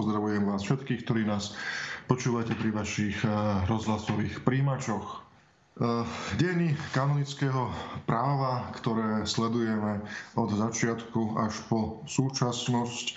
pozdravujem 0.00 0.48
vás 0.48 0.64
všetkých, 0.64 1.04
ktorí 1.04 1.28
nás 1.28 1.52
počúvate 2.08 2.56
pri 2.56 2.72
vašich 2.72 3.20
eh, 3.20 3.28
rozhlasových 3.68 4.40
príjimačoch. 4.48 5.04
Eh, 5.20 6.04
dejiny 6.40 6.72
kanonického 6.96 7.68
práva, 8.08 8.72
ktoré 8.80 9.28
sledujeme 9.28 10.00
od 10.40 10.56
začiatku 10.56 11.36
až 11.36 11.52
po 11.68 12.00
súčasnosť, 12.08 13.12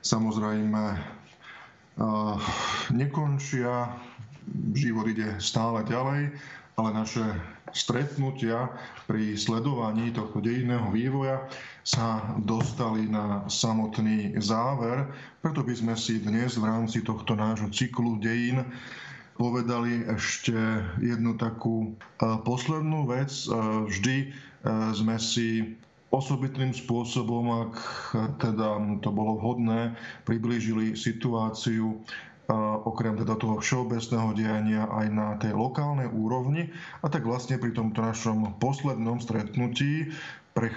samozrejme 0.00 0.84
eh, 0.96 2.34
nekončia, 2.96 3.92
život 4.72 5.12
ide 5.12 5.36
stále 5.36 5.84
ďalej, 5.84 6.32
ale 6.76 6.92
naše 6.92 7.24
stretnutia 7.72 8.68
pri 9.08 9.32
sledovaní 9.32 10.12
tohto 10.12 10.44
dejinného 10.44 10.92
vývoja 10.92 11.48
sa 11.80 12.36
dostali 12.44 13.08
na 13.08 13.48
samotný 13.48 14.36
záver. 14.44 15.08
Preto 15.40 15.64
by 15.64 15.72
sme 15.72 15.94
si 15.96 16.20
dnes 16.20 16.60
v 16.60 16.68
rámci 16.68 17.00
tohto 17.00 17.32
nášho 17.32 17.72
cyklu 17.72 18.20
dejín 18.20 18.60
povedali 19.36 20.04
ešte 20.08 20.52
jednu 21.00 21.36
takú 21.36 21.92
e, 21.92 22.24
poslednú 22.44 23.08
vec. 23.08 23.32
E, 23.44 23.52
vždy 23.88 24.16
e, 24.20 24.26
sme 24.96 25.16
si 25.20 25.76
osobitným 26.12 26.72
spôsobom, 26.72 27.68
ak 27.68 27.74
teda 28.40 28.80
to 29.04 29.12
bolo 29.12 29.36
vhodné, 29.36 29.92
priblížili 30.24 30.96
situáciu 30.96 32.00
okrem 32.86 33.18
teda 33.18 33.34
toho 33.34 33.58
všeobecného 33.58 34.30
diania 34.38 34.82
aj 34.86 35.06
na 35.10 35.28
tej 35.38 35.54
lokálnej 35.54 36.06
úrovni. 36.10 36.70
A 37.02 37.10
tak 37.10 37.26
vlastne 37.26 37.58
pri 37.58 37.74
tomto 37.74 38.02
našom 38.02 38.58
poslednom 38.62 39.18
stretnutí 39.18 40.14
pre, 40.56 40.72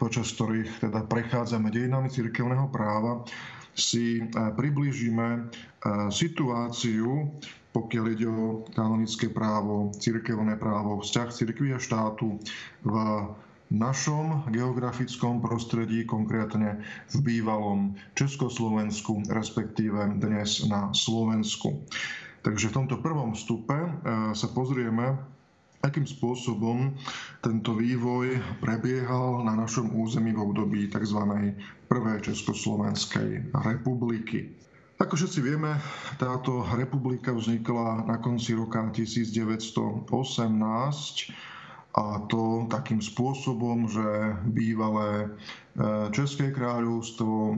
počas 0.00 0.32
ktorých 0.34 0.90
teda 0.90 1.06
prechádzame 1.06 1.70
dejinami 1.70 2.10
cirkevného 2.10 2.66
práva, 2.72 3.22
si 3.78 4.18
e, 4.18 4.24
priblížime 4.32 5.28
e, 5.30 5.40
situáciu, 6.10 7.30
pokiaľ 7.70 8.04
ide 8.10 8.26
o 8.26 8.66
kanonické 8.74 9.30
právo, 9.30 9.94
cirkevné 9.94 10.58
právo, 10.58 10.98
vzťah 10.98 11.28
cirkvi 11.30 11.70
a 11.70 11.78
štátu 11.78 12.42
v 12.82 12.94
našom 13.70 14.50
geografickom 14.50 15.38
prostredí, 15.38 16.02
konkrétne 16.02 16.82
v 17.14 17.16
bývalom 17.22 17.94
Československu, 18.18 19.22
respektíve 19.30 20.18
dnes 20.18 20.66
na 20.66 20.90
Slovensku. 20.90 21.86
Takže 22.42 22.74
v 22.74 22.76
tomto 22.82 22.98
prvom 22.98 23.32
vstupe 23.32 23.78
e, 23.78 23.90
sa 24.34 24.48
pozrieme 24.50 25.14
akým 25.80 26.04
spôsobom 26.04 26.92
tento 27.40 27.72
vývoj 27.72 28.36
prebiehal 28.60 29.44
na 29.48 29.56
našom 29.56 29.96
území 29.96 30.36
v 30.36 30.44
období 30.44 30.80
tzv. 30.92 31.20
prvej 31.88 32.18
Československej 32.20 33.56
republiky. 33.64 34.60
Ako 35.00 35.16
všetci 35.16 35.40
vieme, 35.40 35.80
táto 36.20 36.60
republika 36.76 37.32
vznikla 37.32 38.04
na 38.04 38.20
konci 38.20 38.52
roka 38.52 38.84
1918 38.92 40.12
a 41.90 42.22
to 42.30 42.70
takým 42.70 43.02
spôsobom, 43.02 43.90
že 43.90 44.06
bývalé 44.46 45.26
e, 45.26 45.28
České 46.14 46.54
kráľovstvo 46.54 47.34
e, 47.34 47.54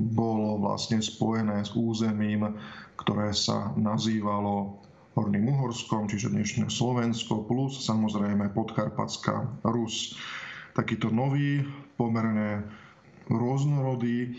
bolo 0.00 0.56
vlastne 0.56 1.04
spojené 1.04 1.60
s 1.60 1.76
územím, 1.76 2.56
ktoré 2.96 3.36
sa 3.36 3.76
nazývalo 3.76 4.80
Horným 5.12 5.52
Uhorskom, 5.52 6.08
čiže 6.08 6.32
dnešné 6.32 6.72
Slovensko, 6.72 7.44
plus 7.44 7.76
samozrejme 7.84 8.56
Podkarpatská 8.56 9.44
Rus. 9.68 10.16
Takýto 10.72 11.12
nový, 11.12 11.60
pomerne 12.00 12.64
rôznorodý 13.28 14.16
e, 14.24 14.30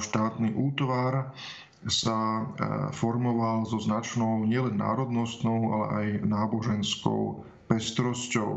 štátny 0.00 0.56
útvar 0.56 1.36
sa 1.84 2.48
formoval 2.96 3.68
so 3.68 3.76
značnou 3.76 4.48
nielen 4.48 4.80
národnostnou, 4.80 5.68
ale 5.76 5.86
aj 5.92 6.06
náboženskou 6.24 7.44
pestrosťou. 7.66 8.50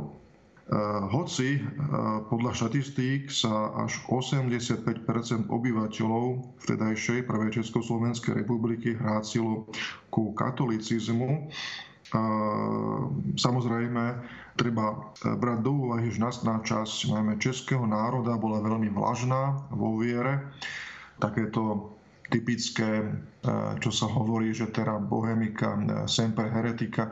Eh, 0.67 0.75
hoci 1.15 1.55
eh, 1.55 1.61
podľa 2.27 2.51
štatistík 2.51 3.31
sa 3.31 3.71
až 3.87 4.03
85% 4.11 5.47
obyvateľov 5.47 6.25
vtedajšej 6.59 7.23
prvej 7.23 7.49
Československej 7.55 8.43
republiky 8.43 8.99
hrátilo 8.99 9.71
ku 10.11 10.35
katolicizmu, 10.35 11.47
Samozrejme, 13.35 14.03
treba 14.55 15.11
brať 15.27 15.59
do 15.59 15.71
úvahy, 15.75 16.07
že 16.07 16.23
nastná 16.23 16.63
časť 16.63 17.11
najmä 17.11 17.35
českého 17.35 17.83
národa 17.83 18.39
bola 18.39 18.63
veľmi 18.63 18.87
vlažná 18.95 19.67
vo 19.75 19.99
viere. 19.99 20.47
Takéto 21.19 21.96
typické, 22.27 23.03
e, 23.03 23.07
čo 23.79 23.91
sa 23.91 24.07
hovorí, 24.07 24.51
že 24.51 24.67
teda 24.67 24.99
bohemika 24.99 25.75
e, 25.75 25.81
semper 26.11 26.51
heretika 26.51 27.09
e, 27.09 27.11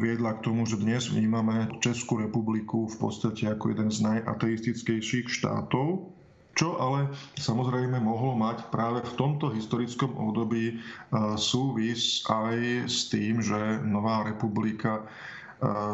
viedla 0.00 0.40
k 0.40 0.44
tomu, 0.44 0.64
že 0.64 0.80
dnes 0.80 1.12
vnímame 1.12 1.68
Českú 1.84 2.20
republiku 2.20 2.88
v 2.88 2.96
podstate 2.96 3.48
ako 3.52 3.76
jeden 3.76 3.90
z 3.92 4.04
najateistickejších 4.04 5.28
štátov, 5.28 6.08
čo 6.54 6.78
ale 6.78 7.10
samozrejme 7.36 7.98
mohlo 8.00 8.38
mať 8.38 8.70
práve 8.70 9.02
v 9.02 9.12
tomto 9.18 9.50
historickom 9.50 10.14
období 10.14 10.78
súvis 11.34 12.22
aj 12.30 12.86
s 12.86 13.10
tým, 13.10 13.42
že 13.42 13.82
Nová 13.82 14.22
republika 14.22 15.02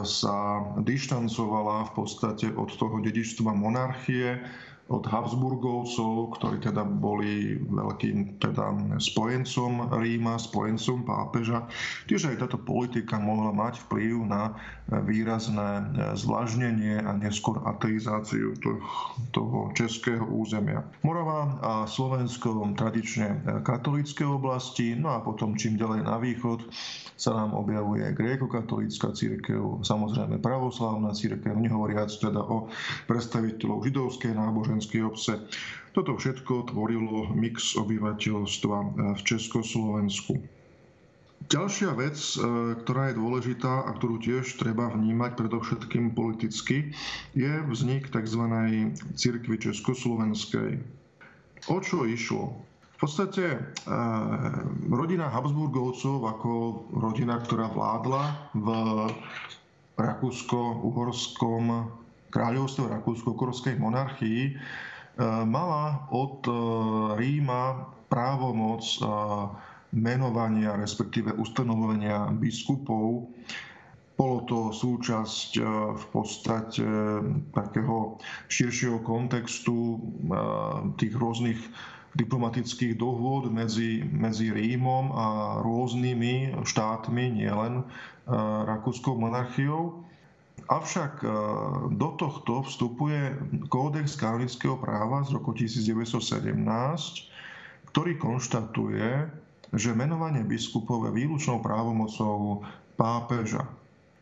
sa 0.05 0.61
dištancovala 0.85 1.89
v 1.89 1.93
podstate 1.97 2.53
od 2.53 2.69
toho 2.77 3.01
dedičstva 3.01 3.57
monarchie, 3.57 4.37
od 4.91 5.07
Habsburgovcov, 5.07 6.35
ktorí 6.35 6.59
teda 6.67 6.83
boli 6.83 7.55
veľkým 7.63 8.43
teda 8.43 8.99
spojencom 8.99 9.87
Ríma, 9.95 10.35
spojencom 10.35 11.07
pápeža. 11.07 11.71
Čiže 12.11 12.35
aj 12.35 12.41
táto 12.43 12.59
politika 12.59 13.23
mohla 13.23 13.55
mať 13.55 13.87
vplyv 13.87 14.27
na 14.27 14.59
výrazné 15.07 15.95
zvlažnenie 16.19 17.07
a 17.07 17.15
neskôr 17.15 17.63
ateizáciu 17.63 18.59
toho 19.31 19.59
českého 19.79 20.27
územia. 20.27 20.83
Morava 21.07 21.55
a 21.63 21.73
Slovensko 21.87 22.59
tradične 22.75 23.63
katolícke 23.63 24.27
oblasti, 24.27 24.99
no 24.99 25.15
a 25.15 25.23
potom 25.23 25.55
čím 25.55 25.79
ďalej 25.79 26.01
na 26.03 26.19
východ 26.19 26.67
sa 27.15 27.37
nám 27.37 27.55
objavuje 27.55 28.11
gréko-katolícka 28.17 29.13
církev, 29.15 29.85
samozrejme 29.87 30.43
pravoslávna 30.43 31.15
církev, 31.15 31.53
nehovoriac 31.55 32.11
teda 32.11 32.43
o 32.43 32.67
predstaviteľov 33.07 33.87
židovskej 33.87 34.33
náboženskej 34.81 35.05
obce. 35.05 35.33
Toto 35.93 36.17
všetko 36.17 36.73
tvorilo 36.73 37.29
mix 37.37 37.77
obyvateľstva 37.77 38.77
v 39.13 39.21
Československu. 39.21 40.41
Ďalšia 41.51 41.91
vec, 41.99 42.15
e, 42.15 42.37
ktorá 42.85 43.11
je 43.11 43.19
dôležitá 43.19 43.89
a 43.89 43.91
ktorú 43.97 44.23
tiež 44.23 44.55
treba 44.61 44.93
vnímať 44.93 45.35
predovšetkým 45.35 46.15
politicky, 46.15 46.95
je 47.35 47.53
vznik 47.67 48.07
tzv. 48.07 48.45
cirkvi 49.19 49.57
Československej. 49.59 50.79
O 51.67 51.77
čo 51.83 52.07
išlo? 52.07 52.55
V 52.95 52.97
podstate 53.03 53.57
e, 53.57 53.59
rodina 54.95 55.27
Habsburgovcov 55.27 56.23
ako 56.23 56.51
rodina, 56.95 57.43
ktorá 57.43 57.67
vládla 57.73 58.55
v 58.55 58.69
Rakúsko-Uhorskom 59.99 61.99
kráľovstve 62.31 62.89
Rakúsko-Uhorskej 62.89 63.77
monarchii, 63.77 64.43
e, 64.49 64.53
mala 65.45 66.09
od 66.15 66.47
e, 66.47 66.53
Ríma 67.19 67.93
právomoc 68.11 68.83
menovania, 69.95 70.75
respektíve 70.75 71.31
ustanovenia 71.39 72.27
biskupov. 72.35 73.31
Bolo 74.19 74.39
to 74.51 74.59
súčasť 74.75 75.63
v 75.95 76.05
podstate 76.11 76.83
takého 77.55 78.19
širšieho 78.51 78.99
kontextu 79.07 80.03
tých 80.99 81.15
rôznych 81.15 81.59
diplomatických 82.15 82.99
dohôd 82.99 83.51
medzi, 83.55 84.03
medzi 84.03 84.51
Rímom 84.51 85.15
a 85.15 85.27
rôznymi 85.63 86.59
štátmi, 86.67 87.25
nielen 87.39 87.83
e, 87.83 87.85
Rakúskou 88.67 89.15
monarchiou. 89.15 90.03
Avšak 90.71 91.13
e, 91.21 91.29
do 91.99 92.09
tohto 92.15 92.63
vstupuje 92.63 93.35
kódex 93.67 94.15
kanonického 94.15 94.79
práva 94.79 95.27
z 95.27 95.35
roku 95.35 95.51
1917, 95.51 96.55
ktorý 97.91 98.13
konštatuje, 98.15 99.27
že 99.75 99.99
menovanie 99.99 100.47
biskupov 100.47 101.11
je 101.11 101.27
výlučnou 101.27 101.59
právomocou 101.59 102.63
pápeža. 102.95 103.67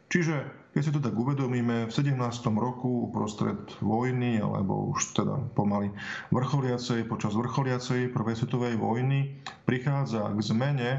Čiže 0.08 0.40
keď 0.72 0.82
si 0.84 0.94
to 0.94 1.04
tak 1.04 1.16
uvedomíme, 1.16 1.88
v 1.88 1.92
17. 1.92 2.16
roku 2.54 3.10
uprostred 3.12 3.58
vojny, 3.82 4.40
alebo 4.40 4.94
už 4.94 5.16
teda 5.16 5.36
pomaly 5.52 5.92
vrcholiacej, 6.30 7.08
počas 7.08 7.34
vrcholiacej 7.36 8.14
prvej 8.14 8.36
svetovej 8.38 8.78
vojny, 8.78 9.36
prichádza 9.66 10.32
k 10.32 10.38
zmene 10.38 10.90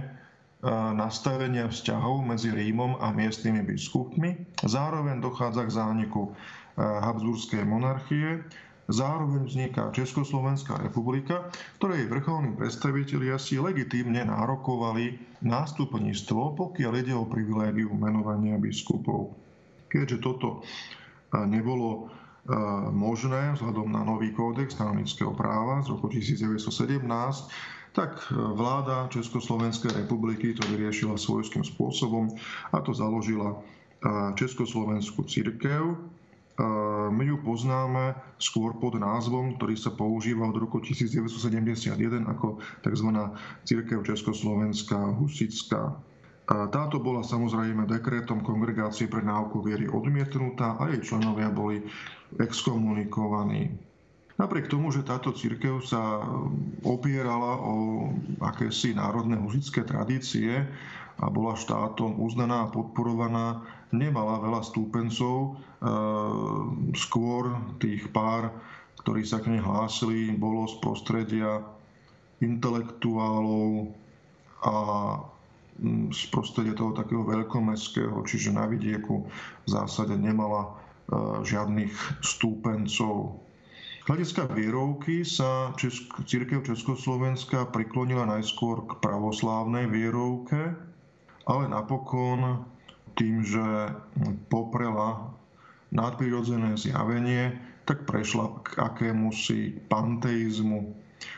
nastavenia 0.96 1.72
vzťahov 1.72 2.20
medzi 2.28 2.52
Rímom 2.52 3.00
a 3.00 3.16
miestnymi 3.16 3.64
biskupmi. 3.64 4.60
Zároveň 4.60 5.24
dochádza 5.24 5.64
k 5.64 5.72
zániku 5.72 6.22
e, 6.28 6.32
Habsburskej 6.84 7.64
monarchie 7.64 8.44
Zároveň 8.90 9.46
vzniká 9.46 9.94
Československá 9.94 10.82
republika, 10.82 11.46
ktorej 11.78 12.10
vrcholní 12.10 12.58
predstavitelia 12.58 13.38
si 13.38 13.62
legitímne 13.62 14.26
nárokovali 14.26 15.22
nástupníctvo, 15.46 16.58
pokiaľ 16.58 16.94
ide 16.98 17.14
o 17.14 17.30
privilégiu 17.30 17.94
menovania 17.94 18.58
biskupov. 18.58 19.38
Keďže 19.94 20.18
toto 20.26 20.66
nebolo 21.38 22.10
možné 22.90 23.54
vzhľadom 23.54 23.94
na 23.94 24.02
nový 24.02 24.34
kódex 24.34 24.74
kanonického 24.74 25.38
práva 25.38 25.86
z 25.86 25.94
roku 25.94 26.10
1917, 26.10 27.06
tak 28.00 28.32
vláda 28.32 29.12
Československej 29.12 29.92
republiky 29.92 30.56
to 30.56 30.64
vyriešila 30.72 31.20
svojským 31.20 31.68
spôsobom 31.68 32.32
a 32.72 32.80
to 32.80 32.96
založila 32.96 33.60
Československú 34.40 35.28
církev, 35.28 36.00
my 37.12 37.24
ju 37.24 37.38
poznáme 37.44 38.16
skôr 38.40 38.76
pod 38.80 38.96
názvom, 39.00 39.60
ktorý 39.60 39.76
sa 39.76 39.92
používa 39.92 40.48
od 40.48 40.56
roku 40.56 40.80
1971 40.80 42.00
ako 42.24 42.60
tzv. 42.84 43.10
Církev 43.68 44.00
Československá 44.04 45.20
husická. 45.20 46.00
Táto 46.48 47.04
bola 47.04 47.24
samozrejme 47.24 47.84
dekrétom 47.84 48.44
Kongregácie 48.44 49.12
pre 49.12 49.24
náuku 49.24 49.60
viery 49.60 49.92
odmietnutá 49.92 50.80
a 50.80 50.88
jej 50.92 51.04
členovia 51.04 51.52
boli 51.52 51.84
exkomunikovaní. 52.40 53.89
Napriek 54.40 54.72
tomu, 54.72 54.88
že 54.88 55.04
táto 55.04 55.36
církev 55.36 55.84
sa 55.84 56.24
opierala 56.88 57.60
o 57.60 58.08
akési 58.40 58.96
národné 58.96 59.36
husické 59.36 59.84
tradície 59.84 60.64
a 61.20 61.28
bola 61.28 61.60
štátom 61.60 62.16
uznaná 62.24 62.64
a 62.64 62.72
podporovaná, 62.72 63.60
nemala 63.92 64.40
veľa 64.40 64.64
stúpencov, 64.64 65.60
skôr 66.96 67.52
tých 67.84 68.08
pár, 68.16 68.56
ktorí 69.04 69.28
sa 69.28 69.44
k 69.44 69.52
nej 69.52 69.60
hlásili, 69.60 70.32
bolo 70.32 70.72
z 70.72 70.80
prostredia 70.80 71.60
intelektuálov 72.40 73.92
a 74.64 74.76
mm, 75.84 76.16
z 76.16 76.22
prostredia 76.32 76.80
toho 76.80 76.96
takého 76.96 77.28
veľkomestského, 77.28 78.16
čiže 78.24 78.56
na 78.56 78.64
vidieku 78.72 79.28
v 79.28 79.68
zásade 79.68 80.16
nemala 80.16 80.80
žiadnych 81.44 82.22
stúpencov. 82.22 83.49
Hľadiska 84.10 84.50
vierovky 84.58 85.22
sa 85.22 85.70
Česk- 85.78 86.26
Církev 86.26 86.66
Československa 86.66 87.70
priklonila 87.70 88.26
najskôr 88.26 88.90
k 88.90 88.98
pravoslávnej 89.06 89.86
vierovke, 89.86 90.74
ale 91.46 91.70
napokon 91.70 92.66
tým, 93.14 93.46
že 93.46 93.62
poprela 94.50 95.30
nadprirodzené 95.94 96.74
zjavenie, 96.74 97.54
tak 97.86 98.10
prešla 98.10 98.50
k 98.66 98.82
akémusi 98.82 99.78
panteizmu. 99.94 100.90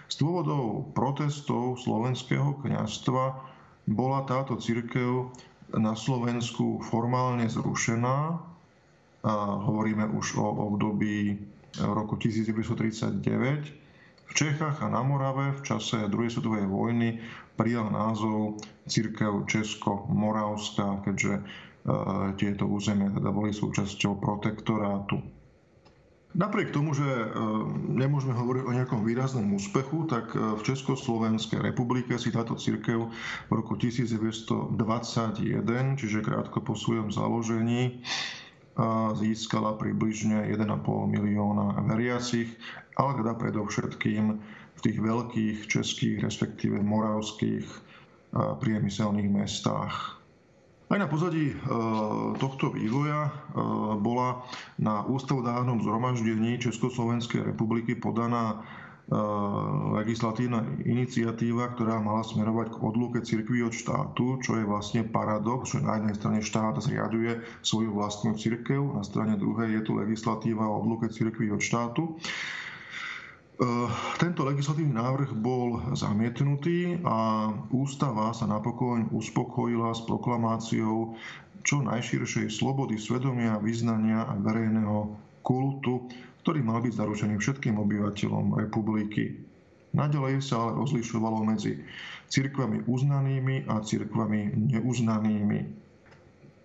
Z 0.07 0.23
dôvodov 0.23 0.95
protestov 0.95 1.75
slovenského 1.83 2.55
kniazstva 2.63 3.35
bola 3.83 4.23
táto 4.23 4.55
církev 4.55 5.27
na 5.75 5.91
Slovensku 5.91 6.79
formálne 6.87 7.51
zrušená. 7.51 8.39
A 9.27 9.33
hovoríme 9.59 10.07
už 10.15 10.39
o 10.39 10.71
období 10.71 11.35
roku 11.79 12.19
1939. 12.19 13.23
V 14.27 14.33
Čechách 14.33 14.79
a 14.83 14.87
na 14.87 15.03
Morave 15.03 15.55
v 15.55 15.61
čase 15.63 16.07
druhej 16.07 16.31
svetovej 16.31 16.67
vojny 16.67 17.19
prijal 17.59 17.91
názov 17.91 18.63
Církev 18.87 19.43
Česko-Moravská, 19.47 21.03
keďže 21.03 21.43
tieto 22.37 22.69
územia 22.69 23.09
teda 23.09 23.33
boli 23.33 23.51
súčasťou 23.51 24.21
protektorátu. 24.21 25.17
Napriek 26.31 26.71
tomu, 26.71 26.95
že 26.95 27.03
e, 27.03 27.27
nemôžeme 27.91 28.31
hovoriť 28.31 28.63
o 28.63 28.71
nejakom 28.71 29.03
výraznom 29.03 29.51
úspechu, 29.51 30.07
tak 30.07 30.31
e, 30.31 30.55
v 30.55 30.61
Československej 30.63 31.59
republike 31.59 32.15
si 32.15 32.31
táto 32.31 32.55
církev 32.55 33.11
v 33.11 33.51
roku 33.51 33.75
1921, 33.75 34.79
čiže 35.99 36.23
krátko 36.23 36.63
po 36.63 36.71
svojom 36.71 37.11
založení, 37.11 37.99
získala 39.17 39.77
približne 39.77 40.49
1,5 40.49 40.65
milióna 41.13 41.81
veriacich, 41.85 42.49
ale 42.97 43.17
teda 43.21 43.33
predovšetkým 43.37 44.23
v 44.75 44.79
tých 44.81 44.97
veľkých 44.97 45.57
českých, 45.69 46.25
respektíve 46.25 46.81
moravských 46.81 47.65
priemyselných 48.33 49.29
mestách. 49.29 50.21
Aj 50.91 50.99
na 50.99 51.07
pozadí 51.07 51.55
e, 51.55 51.55
tohto 52.35 52.75
vývoja 52.75 53.23
e, 53.23 53.31
bola 53.95 54.43
na 54.75 55.07
ústavodárnom 55.07 55.79
zhromaždení 55.79 56.59
Československej 56.59 57.47
republiky 57.47 57.95
podaná 57.95 58.59
legislatívna 59.91 60.63
iniciatíva, 60.87 61.75
ktorá 61.75 61.99
mala 61.99 62.23
smerovať 62.23 62.71
k 62.71 62.77
odluke 62.79 63.19
cirkvi 63.19 63.59
od 63.67 63.75
štátu, 63.75 64.39
čo 64.39 64.55
je 64.55 64.63
vlastne 64.63 65.03
paradox, 65.03 65.75
že 65.75 65.83
na 65.83 65.99
jednej 65.99 66.15
strane 66.15 66.39
štát 66.39 66.79
zriaduje 66.79 67.43
svoju 67.59 67.91
vlastnú 67.91 68.39
cirkev, 68.39 68.95
na 68.95 69.03
strane 69.03 69.35
druhej 69.35 69.75
je 69.77 69.81
tu 69.83 69.99
legislatíva 69.99 70.63
o 70.63 70.79
odluke 70.79 71.11
cirkvi 71.11 71.51
od 71.51 71.59
štátu. 71.59 72.15
Tento 74.17 74.41
legislatívny 74.41 74.95
návrh 74.95 75.37
bol 75.37 75.93
zamietnutý 75.93 76.97
a 77.05 77.51
ústava 77.69 78.33
sa 78.33 78.49
napokon 78.49 79.11
uspokojila 79.13 79.93
s 79.93 80.01
proklamáciou 80.07 81.13
čo 81.61 81.83
najširšej 81.85 82.49
slobody 82.49 82.97
svedomia, 82.97 83.61
vyznania 83.61 84.25
a 84.25 84.33
verejného 84.39 85.13
kultu, 85.45 86.09
ktorý 86.41 86.59
mal 86.65 86.81
byť 86.81 86.93
zaručený 86.97 87.37
všetkým 87.37 87.77
obyvateľom 87.77 88.57
republiky. 88.57 89.41
Naďalej 89.91 90.39
sa 90.41 90.63
ale 90.63 90.79
rozlišovalo 90.81 91.43
medzi 91.43 91.77
cirkvami 92.31 92.87
uznanými 92.87 93.67
a 93.67 93.83
cirkvami 93.83 94.55
neuznanými. 94.71 95.81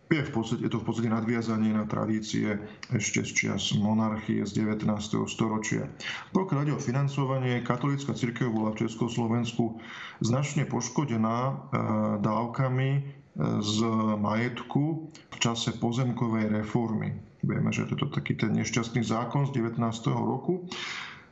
Je, 0.06 0.23
v 0.23 0.31
podstate, 0.31 0.62
je 0.62 0.70
to 0.70 0.78
v 0.78 0.87
podstate 0.87 1.11
nadviazanie 1.11 1.75
na 1.75 1.82
tradície 1.82 2.55
ešte 2.94 3.26
z 3.26 3.31
čias 3.34 3.75
monarchie 3.75 4.46
z 4.46 4.62
19. 4.62 4.87
storočia. 5.26 5.90
Pokiaľ 6.31 6.58
ide 6.62 6.78
o 6.78 6.81
financovanie, 6.81 7.67
katolická 7.67 8.14
cirkev 8.14 8.55
bola 8.55 8.70
v 8.70 8.87
Československu 8.87 9.82
značne 10.23 10.62
poškodená 10.70 11.38
e, 11.43 11.55
dávkami 12.23 12.90
e, 12.94 13.00
z 13.58 13.76
majetku 14.23 15.11
v 15.11 15.37
čase 15.43 15.75
pozemkovej 15.82 16.55
reformy. 16.55 17.25
Vieme, 17.46 17.70
že 17.70 17.87
to 17.87 17.94
je 17.94 18.10
taký 18.10 18.34
ten 18.34 18.58
nešťastný 18.58 19.06
zákon 19.06 19.46
z 19.46 19.62
19. 19.62 19.78
roku, 20.10 20.66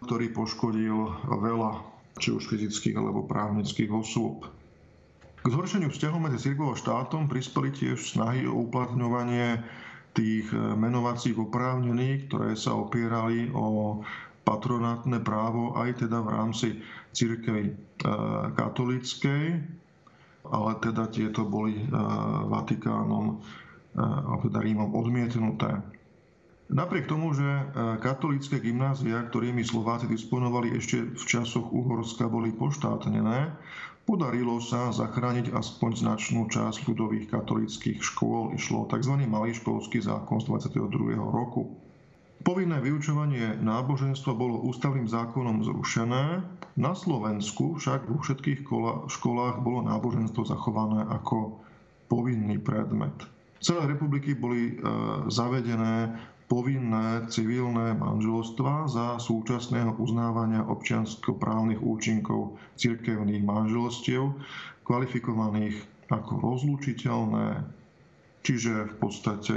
ktorý 0.07 0.31
poškodil 0.31 0.95
veľa 1.27 1.83
či 2.23 2.31
už 2.31 2.47
fyzických 2.47 2.95
alebo 2.95 3.27
právnických 3.27 3.91
osôb. 3.91 4.47
K 5.43 5.47
zhoršeniu 5.51 5.91
vzťahov 5.91 6.23
medzi 6.23 6.39
cirkvou 6.49 6.73
a 6.73 6.79
štátom 6.79 7.27
prispeli 7.27 7.75
tiež 7.75 8.15
snahy 8.15 8.47
o 8.47 8.65
uplatňovanie 8.65 9.61
tých 10.15 10.47
e, 10.55 10.57
menovacích 10.57 11.37
oprávnených, 11.37 12.31
ktoré 12.31 12.55
sa 12.55 12.79
opierali 12.79 13.51
o 13.51 14.01
patronátne 14.47 15.19
právo 15.21 15.75
aj 15.75 16.07
teda 16.07 16.23
v 16.23 16.29
rámci 16.31 16.69
cirkvy 17.11 17.65
e, 17.69 17.73
katolíckej, 18.55 19.45
ale 20.49 20.71
teda 20.79 21.11
tieto 21.11 21.43
boli 21.45 21.77
e, 21.77 21.87
Vatikánom 22.49 23.43
teda 24.43 24.59
Rímom 24.59 24.91
odmietnuté. 24.91 25.94
Napriek 26.65 27.05
tomu, 27.07 27.37
že 27.37 27.45
katolícke 28.01 28.57
gymnázia, 28.57 29.21
ktorými 29.29 29.61
Slováci 29.61 30.09
disponovali 30.09 30.73
ešte 30.77 31.13
v 31.13 31.25
časoch 31.29 31.69
Uhorska, 31.69 32.25
boli 32.25 32.57
poštátnené, 32.57 33.53
Podarilo 34.05 34.61
sa 34.61 34.93
zachrániť 34.93 35.57
aspoň 35.57 35.91
značnú 35.97 36.45
časť 36.53 36.85
ľudových 36.93 37.33
katolických 37.33 38.05
škôl. 38.05 38.53
Išlo 38.53 38.85
o 38.85 38.89
tzv. 38.93 39.17
malý 39.25 39.57
školský 39.57 40.05
zákon 40.05 40.45
z 40.45 40.53
22. 40.53 41.17
roku. 41.17 41.73
Povinné 42.45 42.85
vyučovanie 42.85 43.57
náboženstva 43.65 44.37
bolo 44.37 44.61
ústavným 44.69 45.09
zákonom 45.09 45.65
zrušené. 45.65 46.45
Na 46.77 46.93
Slovensku 46.93 47.81
však 47.81 48.05
vo 48.05 48.21
všetkých 48.21 48.69
školách 49.09 49.57
bolo 49.65 49.81
náboženstvo 49.89 50.45
zachované 50.45 51.09
ako 51.09 51.65
povinný 52.13 52.61
predmet. 52.61 53.17
Celé 53.65 53.89
republiky 53.97 54.37
boli 54.37 54.77
e, 54.77 54.85
zavedené 55.33 56.13
povinné 56.47 57.25
civilné 57.33 57.97
manželstva 57.97 58.87
za 58.91 59.07
súčasného 59.17 59.97
uznávania 59.97 60.65
občianskoprávnych 60.69 61.81
účinkov 61.81 62.61
cirkevných 62.77 63.41
manželstiev, 63.41 64.33
kvalifikovaných 64.85 65.81
ako 66.13 66.33
rozlučiteľné, 66.45 67.65
čiže 68.45 68.93
v 68.93 68.95
podstate 69.01 69.57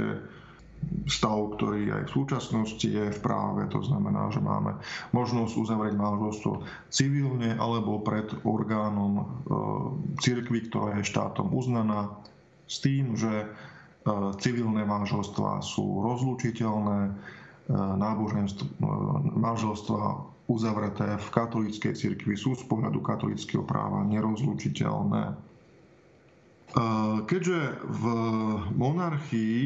stav, 1.10 1.58
ktorý 1.58 1.90
aj 1.90 2.02
v 2.08 2.14
súčasnosti 2.14 2.88
je 2.88 3.10
v 3.10 3.20
práve. 3.20 3.66
To 3.74 3.82
znamená, 3.82 4.30
že 4.30 4.38
máme 4.38 4.78
možnosť 5.10 5.52
uzavrieť 5.58 5.94
manželstvo 5.98 6.64
civilne 6.88 7.58
alebo 7.58 8.00
pred 8.00 8.30
orgánom 8.46 9.12
e, 9.18 9.24
cirkvy, 10.22 10.70
ktorá 10.70 11.02
je 11.02 11.10
štátom 11.10 11.50
uznaná, 11.50 12.14
s 12.68 12.84
tým, 12.84 13.16
že 13.16 13.48
civilné 14.40 14.82
manželstvá 14.88 15.60
sú 15.60 16.00
rozlučiteľné, 16.04 17.12
náboženstvo, 17.76 18.64
manželstva 19.36 20.02
uzavreté 20.48 21.20
v 21.20 21.28
katolíckej 21.28 21.92
cirkvi 21.92 22.32
sú 22.32 22.56
z 22.56 22.64
pohľadu 22.64 23.04
katolíckého 23.04 23.60
práva 23.68 24.00
nerozlučiteľné. 24.08 25.36
Keďže 27.28 27.60
v 27.80 28.04
monarchii 28.76 29.56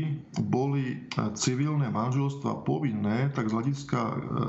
boli 0.46 1.06
civilné 1.34 1.90
manželstva 1.90 2.66
povinné, 2.66 3.30
tak 3.34 3.50
z 3.50 3.54
hľadiska 3.58 4.00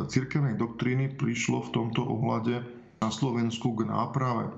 cirkevnej 0.09 0.57
doktríny 0.57 1.13
prišlo 1.17 1.65
v 1.69 1.73
tomto 1.73 2.01
ohľade 2.05 2.61
na 3.01 3.09
Slovensku 3.09 3.73
k 3.77 3.89
náprave. 3.89 4.53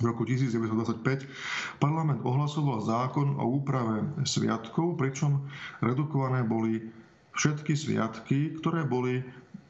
V 0.00 0.04
roku 0.08 0.24
1925 0.24 1.28
parlament 1.76 2.24
ohlasoval 2.24 2.80
zákon 2.80 3.36
o 3.36 3.60
úprave 3.60 4.24
sviatkov, 4.24 4.96
pričom 4.96 5.44
redukované 5.84 6.40
boli 6.40 6.88
všetky 7.36 7.76
sviatky, 7.76 8.56
ktoré 8.58 8.88
boli 8.88 9.20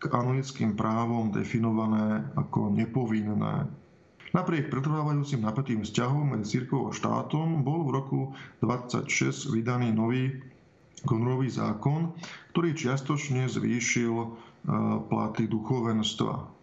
k 0.00 0.08
anglickým 0.08 0.78
právom 0.78 1.34
definované 1.34 2.24
ako 2.38 2.72
nepovinné. 2.72 3.68
Napriek 4.30 4.70
pretrvávajúcim 4.70 5.42
napätým 5.42 5.82
vzťahom 5.82 6.38
medzi 6.38 6.62
církou 6.62 6.86
a 6.88 6.94
štátom 6.94 7.66
bol 7.66 7.82
v 7.82 7.94
roku 7.98 8.20
26 8.62 9.50
vydaný 9.50 9.90
nový 9.90 10.38
konorový 11.02 11.50
zákon, 11.50 12.14
ktorý 12.54 12.76
čiastočne 12.76 13.50
zvýšil 13.50 14.14
e, 14.14 14.28
platy 15.10 15.50
duchovenstva. 15.50 16.59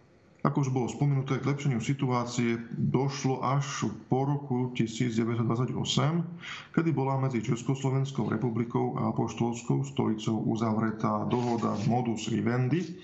Ako 0.48 0.64
už 0.64 0.70
bolo 0.70 0.88
spomenuté, 0.88 1.36
k 1.36 1.44
lepšeniu 1.44 1.76
situácie 1.78 2.56
došlo 2.72 3.44
až 3.44 3.68
po 4.08 4.24
roku 4.24 4.72
1928, 4.72 5.76
kedy 6.72 6.90
bola 6.90 7.20
medzi 7.20 7.44
Československou 7.44 8.24
republikou 8.26 8.96
a 8.96 9.12
Apoštolskou 9.12 9.84
stolicou 9.84 10.40
uzavretá 10.48 11.28
dohoda 11.28 11.76
modus 11.84 12.26
vivendi, 12.26 12.96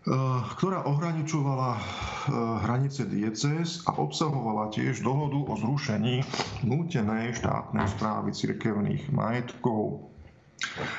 Eh, 0.00 0.16
ktorá 0.56 0.88
ohraničovala 0.88 1.76
eh, 1.76 1.82
hranice 2.64 3.04
diecéz 3.04 3.84
a 3.84 3.94
obsahovala 3.94 4.72
tiež 4.72 5.04
dohodu 5.04 5.36
o 5.44 5.54
zrušení 5.54 6.24
nútenej 6.64 7.36
štátnej 7.36 7.84
správy 7.84 8.32
cirkevných 8.32 9.12
majetkov. 9.12 10.09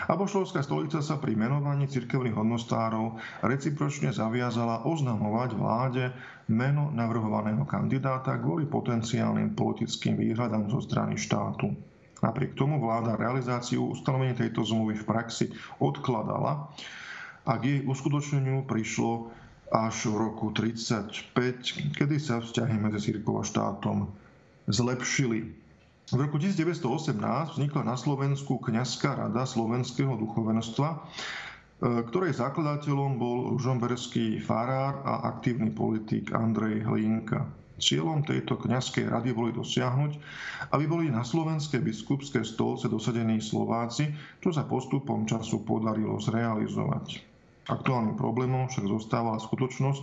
Apoštolská 0.10 0.66
stolica 0.66 1.00
sa 1.00 1.22
pri 1.22 1.38
menovaní 1.38 1.86
cirkevných 1.86 2.34
hodnostárov 2.34 3.16
recipročne 3.46 4.10
zaviazala 4.10 4.84
oznamovať 4.84 5.50
vláde 5.54 6.04
meno 6.50 6.90
navrhovaného 6.90 7.64
kandidáta 7.70 8.42
kvôli 8.42 8.66
potenciálnym 8.66 9.54
politickým 9.54 10.18
výhľadám 10.18 10.66
zo 10.68 10.82
strany 10.82 11.14
štátu. 11.16 11.72
Napriek 12.22 12.54
tomu 12.54 12.78
vláda 12.78 13.18
realizáciu 13.18 13.90
ustanovení 13.90 14.34
tejto 14.34 14.62
zmluvy 14.62 15.02
v 15.02 15.06
praxi 15.06 15.46
odkladala 15.78 16.70
a 17.46 17.52
k 17.58 17.64
jej 17.66 17.80
uskutočneniu 17.86 18.66
prišlo 18.66 19.34
až 19.72 20.12
v 20.12 20.16
roku 20.20 20.54
1935, 20.54 21.96
kedy 21.98 22.16
sa 22.20 22.44
vzťahy 22.44 22.76
medzi 22.78 23.10
církou 23.10 23.40
a 23.40 23.44
štátom 23.46 24.06
zlepšili. 24.68 25.61
V 26.12 26.20
roku 26.20 26.36
1918 26.36 27.56
vznikla 27.56 27.88
na 27.88 27.96
Slovensku 27.96 28.60
kňazská 28.60 29.16
rada 29.16 29.48
slovenského 29.48 30.20
duchovenstva, 30.20 30.90
e, 30.92 30.98
ktorej 32.04 32.36
zakladateľom 32.36 33.16
bol 33.16 33.56
ružomberský 33.56 34.44
farár 34.44 35.00
a 35.08 35.32
aktívny 35.32 35.72
politik 35.72 36.36
Andrej 36.36 36.84
Hlinka. 36.84 37.48
Cieľom 37.80 38.28
tejto 38.28 38.60
kňazskej 38.60 39.08
rady 39.08 39.32
boli 39.32 39.56
dosiahnuť, 39.56 40.12
aby 40.76 40.84
boli 40.84 41.08
na 41.08 41.24
slovenské 41.24 41.80
biskupské 41.80 42.44
stolce 42.44 42.92
dosadení 42.92 43.40
Slováci, 43.40 44.12
čo 44.44 44.52
sa 44.52 44.68
postupom 44.68 45.24
času 45.24 45.64
podarilo 45.64 46.20
zrealizovať. 46.20 47.31
Aktuálnym 47.72 48.20
problémom 48.20 48.68
však 48.68 48.84
zostávala 48.86 49.40
skutočnosť, 49.40 50.02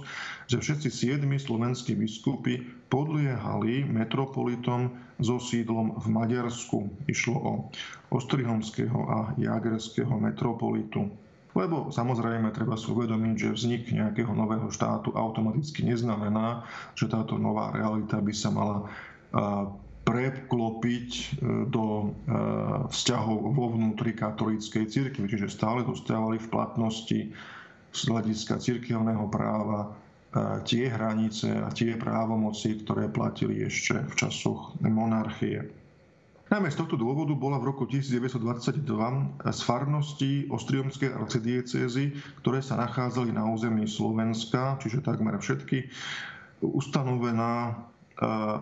že 0.49 0.57
všetci 0.57 0.89
siedmi 0.89 1.37
slovenskí 1.37 1.93
biskupy 1.93 2.65
podliehali 2.89 3.85
metropolitom 3.85 4.89
so 5.21 5.37
sídlom 5.37 6.01
v 6.01 6.07
Maďarsku. 6.09 6.89
Išlo 7.05 7.37
o 7.37 7.53
Ostrihomského 8.09 9.01
a 9.05 9.19
Jagerského 9.37 10.17
metropolitu. 10.17 11.13
Lebo 11.53 11.93
samozrejme 11.93 12.55
treba 12.57 12.79
si 12.81 12.89
uvedomiť, 12.89 13.35
že 13.37 13.49
vznik 13.53 13.83
nejakého 13.93 14.33
nového 14.33 14.73
štátu 14.73 15.13
automaticky 15.13 15.85
neznamená, 15.85 16.65
že 16.97 17.11
táto 17.11 17.37
nová 17.37 17.69
realita 17.77 18.17
by 18.23 18.33
sa 18.33 18.49
mala 18.49 18.89
preklopiť 20.09 21.09
e, 21.13 21.23
do 21.69 21.85
e, 21.85 22.07
vzťahov 22.89 23.53
vo 23.53 23.67
vnútri 23.77 24.17
katolíckej 24.17 24.89
cirkvi, 24.89 25.29
čiže 25.29 25.53
stále 25.53 25.85
zostávali 25.85 26.41
v 26.41 26.49
platnosti 26.49 27.21
z 27.93 28.01
hľadiska 28.09 28.61
cirkevného 28.61 29.27
práva 29.33 29.81
e, 29.85 29.89
tie 30.69 30.89
hranice 30.93 31.49
a 31.53 31.73
tie 31.73 31.97
právomoci, 31.97 32.85
ktoré 32.85 33.09
platili 33.09 33.65
ešte 33.65 34.05
v 34.05 34.15
časoch 34.15 34.77
monarchie. 34.85 35.67
Najmä 36.49 36.73
z 36.73 36.81
tohto 36.81 36.97
dôvodu 36.97 37.37
bola 37.37 37.61
v 37.61 37.69
roku 37.69 37.85
1922 37.85 38.81
z 39.53 39.61
farností 39.69 40.33
Ostriomskej 40.49 41.13
arcidiecézy, 41.13 42.17
ktoré 42.41 42.65
sa 42.65 42.81
nachádzali 42.81 43.37
na 43.37 43.45
území 43.45 43.85
Slovenska, 43.85 44.81
čiže 44.81 45.05
takmer 45.05 45.37
všetky, 45.37 45.93
ustanovená 46.65 47.53
e, 47.69 47.73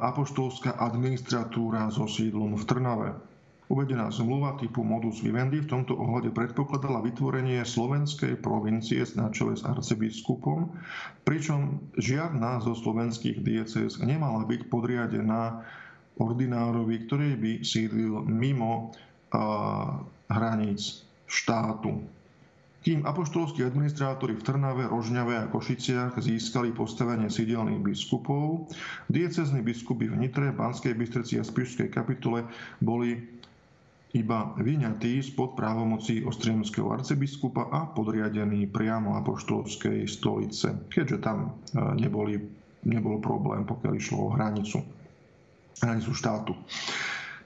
apoštolská 0.02 0.74
administratúra 0.82 1.86
so 1.94 2.10
sídlom 2.10 2.58
v 2.58 2.64
Trnave. 2.66 3.10
Uvedená 3.66 4.14
zmluva 4.14 4.54
typu 4.62 4.86
modus 4.86 5.18
vivendi 5.26 5.58
v 5.58 5.66
tomto 5.66 5.98
ohľade 5.98 6.30
predpokladala 6.30 7.02
vytvorenie 7.02 7.66
slovenskej 7.66 8.38
provincie 8.38 9.02
na 9.18 9.26
čele 9.34 9.58
s 9.58 9.66
arcibiskupom, 9.66 10.70
pričom 11.26 11.82
žiadna 11.98 12.62
zo 12.62 12.78
slovenských 12.78 13.42
diecéz 13.42 13.98
nemala 13.98 14.46
byť 14.46 14.70
podriadená 14.70 15.66
ordinárovi, 16.14 17.10
ktorý 17.10 17.30
by 17.34 17.52
sídlil 17.66 18.22
mimo 18.22 18.94
a, 19.34 19.98
hraníc 20.30 21.02
štátu. 21.26 22.06
Kým 22.86 23.02
apoštolskí 23.02 23.66
administrátori 23.66 24.38
v 24.38 24.46
Trnave, 24.46 24.86
Rožňave 24.86 25.42
a 25.42 25.50
Košiciach 25.50 26.22
získali 26.22 26.70
postavenie 26.70 27.26
sídelných 27.26 27.82
biskupov, 27.82 28.70
diecezní 29.10 29.58
biskupy 29.58 30.06
v 30.06 30.22
Nitre, 30.22 30.54
Banskej 30.54 30.94
Bystrici 30.94 31.34
a 31.34 31.42
Spišskej 31.42 31.90
kapitule 31.90 32.46
boli 32.78 33.26
iba 34.14 34.54
vyňatý 34.54 35.18
spod 35.24 35.58
právomocí 35.58 36.22
ostriemského 36.22 36.86
arcibiskupa 36.94 37.66
a 37.68 37.90
podriadený 37.90 38.70
priamo 38.70 39.18
apoštolskej 39.18 40.06
stolice, 40.06 40.86
keďže 40.86 41.18
tam 41.18 41.38
e, 41.42 41.50
neboli, 41.98 42.38
nebol 42.86 43.18
problém, 43.18 43.66
pokiaľ 43.66 43.92
išlo 43.98 44.30
o 44.30 44.34
hranicu, 44.36 44.78
hranicu 45.82 46.12
štátu. 46.14 46.54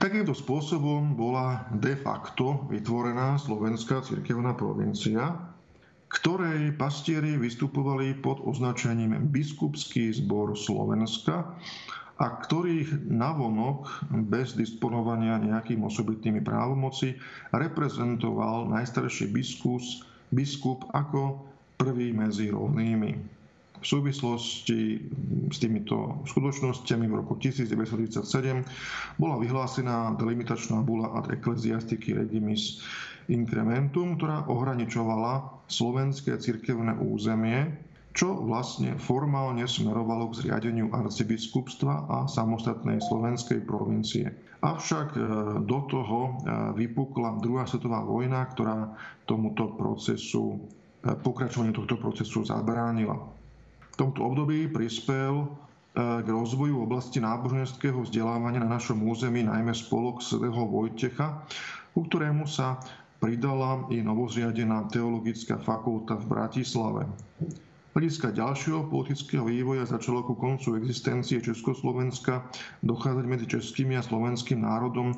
Takýmto 0.00 0.32
spôsobom 0.32 1.12
bola 1.12 1.68
de 1.76 1.92
facto 1.92 2.64
vytvorená 2.72 3.36
slovenská 3.36 4.00
cirkevná 4.00 4.56
provincia, 4.56 5.36
ktorej 6.10 6.74
pastieri 6.74 7.36
vystupovali 7.36 8.18
pod 8.18 8.42
označením 8.42 9.30
Biskupský 9.30 10.10
zbor 10.10 10.58
Slovenska 10.58 11.54
a 12.20 12.26
ktorých 12.36 13.08
navonok 13.08 14.12
bez 14.28 14.52
disponovania 14.52 15.40
nejakými 15.40 15.80
osobitnými 15.88 16.44
právomoci 16.44 17.16
reprezentoval 17.48 18.68
najstarší 18.68 19.32
biskus, 19.32 20.04
biskup 20.28 20.84
ako 20.92 21.40
prvý 21.80 22.12
medzi 22.12 22.52
rovnými. 22.52 23.40
V 23.80 23.86
súvislosti 23.88 25.00
s 25.48 25.56
týmito 25.56 26.20
skutočnosťami 26.28 27.08
v 27.08 27.14
roku 27.24 27.40
1937 27.40 29.16
bola 29.16 29.40
vyhlásená 29.40 30.12
delimitačná 30.20 30.84
bula 30.84 31.16
ad 31.16 31.32
ecclesiastici 31.32 32.12
regimis 32.12 32.84
incrementum, 33.32 34.20
ktorá 34.20 34.44
ohraničovala 34.52 35.64
slovenské 35.72 36.36
cirkevné 36.36 37.00
územie 37.00 37.72
čo 38.10 38.34
vlastne 38.42 38.98
formálne 38.98 39.62
smerovalo 39.70 40.34
k 40.34 40.42
zriadeniu 40.42 40.90
arcibiskupstva 40.90 42.10
a 42.10 42.16
samostatnej 42.26 42.98
slovenskej 42.98 43.62
provincie. 43.62 44.34
Avšak 44.60 45.08
e, 45.14 45.20
do 45.62 45.78
toho 45.86 46.20
e, 46.26 46.30
vypukla 46.74 47.38
druhá 47.38 47.64
svetová 47.70 48.02
vojna, 48.02 48.50
ktorá 48.50 48.92
tomuto 49.24 49.78
procesu, 49.78 50.58
e, 51.00 51.14
pokračovaniu 51.14 51.70
tohto 51.72 51.96
procesu 51.96 52.42
zabránila. 52.42 53.14
V 53.94 53.96
tomto 53.96 54.26
období 54.26 54.66
prispel 54.68 55.44
k 55.90 56.22
rozvoju 56.22 56.86
oblasti 56.86 57.18
náboženského 57.18 58.06
vzdelávania 58.06 58.62
na 58.62 58.78
našom 58.78 59.02
území 59.02 59.42
najmä 59.42 59.74
spolok 59.74 60.22
svetého 60.22 60.62
Vojtecha, 60.62 61.42
ku 61.90 62.06
ktorému 62.06 62.46
sa 62.46 62.78
pridala 63.18 63.90
i 63.90 63.98
novozriadená 63.98 64.86
teologická 64.86 65.58
fakulta 65.58 66.14
v 66.14 66.30
Bratislave 66.30 67.10
hľadiska 68.00 68.32
ďalšieho 68.32 68.88
politického 68.88 69.44
vývoja 69.44 69.84
začalo 69.84 70.24
ku 70.24 70.32
koncu 70.32 70.72
existencie 70.80 71.36
Československa 71.44 72.48
dochádzať 72.80 73.24
medzi 73.28 73.44
českým 73.44 73.92
a 73.92 74.00
slovenským 74.00 74.64
národom 74.64 75.12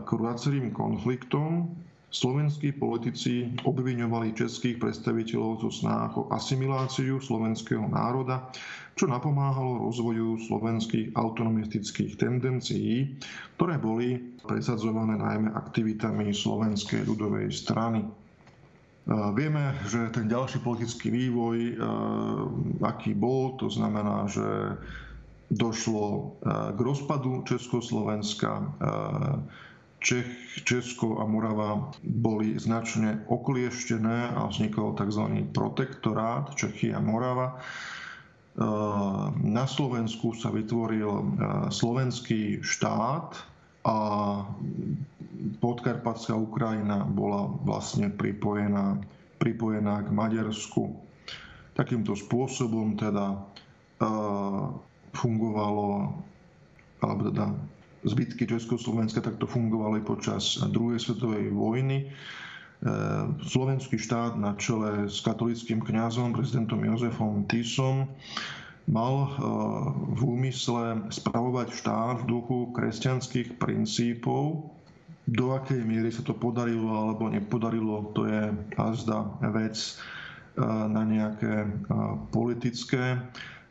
k 0.00 0.10
viacerým 0.16 0.72
konfliktom, 0.72 1.76
Slovenskí 2.08 2.72
politici 2.76 3.52
obviňovali 3.68 4.32
českých 4.32 4.80
predstaviteľov 4.80 5.68
zo 5.68 5.70
snách 5.84 6.12
o 6.16 6.28
asimiláciu 6.32 7.20
slovenského 7.20 7.84
národa, 7.84 8.48
čo 8.96 9.12
napomáhalo 9.12 9.84
rozvoju 9.84 10.40
slovenských 10.48 11.12
autonomistických 11.12 12.16
tendencií, 12.16 13.12
ktoré 13.60 13.76
boli 13.76 14.40
presadzované 14.44 15.20
najmä 15.20 15.52
aktivitami 15.52 16.32
Slovenskej 16.32 17.04
ľudovej 17.04 17.52
strany. 17.52 18.08
Vieme, 19.10 19.74
že 19.90 20.14
ten 20.14 20.30
ďalší 20.30 20.62
politický 20.62 21.10
vývoj, 21.10 21.74
aký 22.86 23.18
bol, 23.18 23.58
to 23.58 23.66
znamená, 23.66 24.30
že 24.30 24.78
došlo 25.50 26.38
k 26.46 26.78
rozpadu 26.78 27.42
Československa, 27.42 28.62
Čech, 30.02 30.26
Česko 30.66 31.22
a 31.22 31.24
Morava 31.30 31.94
boli 32.02 32.58
značne 32.58 33.22
oklieštené 33.30 34.34
a 34.34 34.50
vznikol 34.50 34.98
tzv. 34.98 35.46
protektorát 35.54 36.58
Čechy 36.58 36.90
a 36.90 36.98
Morava. 36.98 37.54
E, 37.54 37.56
na 39.46 39.64
Slovensku 39.70 40.34
sa 40.34 40.50
vytvoril 40.50 41.06
e, 41.06 41.24
slovenský 41.70 42.66
štát 42.66 43.38
a 43.82 43.96
podkarpatská 45.58 46.38
Ukrajina 46.38 47.02
bola 47.02 47.50
vlastne 47.66 48.10
pripojená, 48.14 49.02
pripojená 49.42 50.06
k 50.06 50.08
Maďarsku. 50.14 50.94
Takýmto 51.74 52.14
spôsobom 52.14 52.94
teda 52.94 53.34
e, 53.34 53.38
fungovalo, 55.16 56.14
alebo 57.00 57.20
teda 57.32 57.46
zbytky 58.06 58.46
Československa, 58.46 59.24
tak 59.24 59.40
to 59.40 59.46
fungovalo 59.50 59.98
aj 59.98 60.04
počas 60.06 60.44
druhej 60.70 61.02
svetovej 61.02 61.50
vojny. 61.50 61.98
E, 62.02 62.06
slovenský 63.42 63.98
štát 63.98 64.38
na 64.38 64.54
čele 64.54 65.10
s 65.10 65.18
katolickým 65.26 65.82
kňazom, 65.82 66.36
prezidentom 66.36 66.86
Jozefom 66.86 67.48
Tisom, 67.50 68.06
mal 68.88 69.14
e, 69.22 69.28
v 70.16 70.20
úmysle 70.22 71.10
spravovať 71.10 71.68
štát 71.74 72.16
v 72.22 72.28
duchu 72.28 72.58
kresťanských 72.74 73.58
princípov. 73.58 74.70
Do 75.30 75.54
akej 75.54 75.86
miery 75.86 76.10
sa 76.10 76.26
to 76.26 76.34
podarilo 76.34 76.90
alebo 76.90 77.30
nepodarilo, 77.30 78.10
to 78.16 78.26
je 78.26 78.50
azda 78.74 79.26
vec 79.54 79.76
e, 79.78 79.94
na 80.66 81.02
nejaké 81.06 81.68
politické 82.34 83.22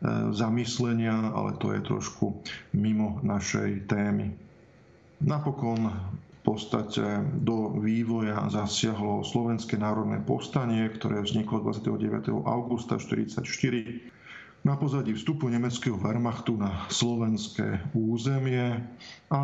E, 0.01 0.34
zamyslenia, 0.34 1.13
ale 1.13 1.53
to 1.62 1.77
je 1.77 1.82
trošku 1.86 2.41
mimo 2.74 3.22
našej 3.22 3.86
témy. 3.86 4.34
Napokon 5.22 5.94
v 5.94 6.39
podstate 6.41 7.06
do 7.38 7.77
vývoja 7.77 8.50
zasiahlo 8.50 9.22
Slovenské 9.22 9.77
národné 9.77 10.18
povstanie, 10.25 10.89
ktoré 10.89 11.22
vzniklo 11.22 11.62
29. 11.62 12.34
augusta 12.50 12.98
1944 12.98 14.01
na 14.62 14.77
pozadí 14.77 15.13
vstupu 15.13 15.50
nemeckého 15.50 15.98
Wehrmachtu 15.98 16.58
na 16.58 16.86
slovenské 16.89 17.82
územie 17.94 18.77
a 19.34 19.39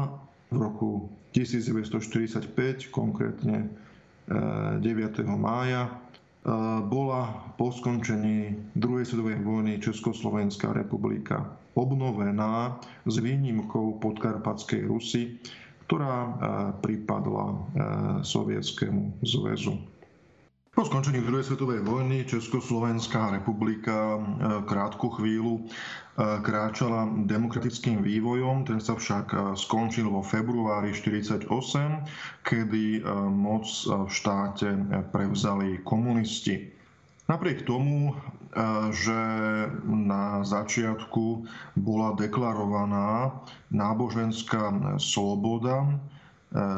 v 0.48 0.56
roku 0.56 1.10
1945, 1.34 2.88
konkrétne 2.94 3.68
9. 4.30 4.84
E, 4.84 5.24
mája, 5.26 5.92
bola 6.88 7.52
po 7.60 7.76
skončení 7.76 8.56
druhej 8.72 9.04
svetovej 9.04 9.44
vojny 9.44 9.84
Československá 9.84 10.72
republika 10.72 11.44
obnovená 11.76 12.80
s 13.04 13.20
výnimkou 13.20 14.00
podkarpatskej 14.00 14.88
Rusy, 14.88 15.36
ktorá 15.86 16.32
pripadla 16.80 17.68
Sovietskému 18.24 19.20
zväzu. 19.28 19.76
Po 20.78 20.86
skončení 20.86 21.26
druhej 21.26 21.42
svetovej 21.42 21.82
vojny 21.82 22.22
Československá 22.30 23.34
republika 23.34 24.14
e, 24.14 24.20
krátku 24.70 25.10
chvíľu 25.10 25.58
e, 25.58 25.62
kráčala 26.46 27.10
demokratickým 27.26 28.06
vývojom, 28.06 28.62
ten 28.62 28.78
sa 28.78 28.94
však 28.94 29.26
e, 29.34 29.38
skončil 29.58 30.06
vo 30.06 30.22
februári 30.22 30.94
1948, 30.94 31.50
kedy 32.46 33.02
moc 33.34 33.66
v 33.90 34.06
štáte 34.06 34.70
prevzali 35.10 35.82
komunisti. 35.82 36.70
Napriek 37.26 37.66
tomu, 37.66 38.14
že 38.94 39.20
na 39.84 40.46
začiatku 40.46 41.26
bola 41.74 42.14
deklarovaná 42.14 43.34
náboženská 43.74 44.94
sloboda, 45.02 45.90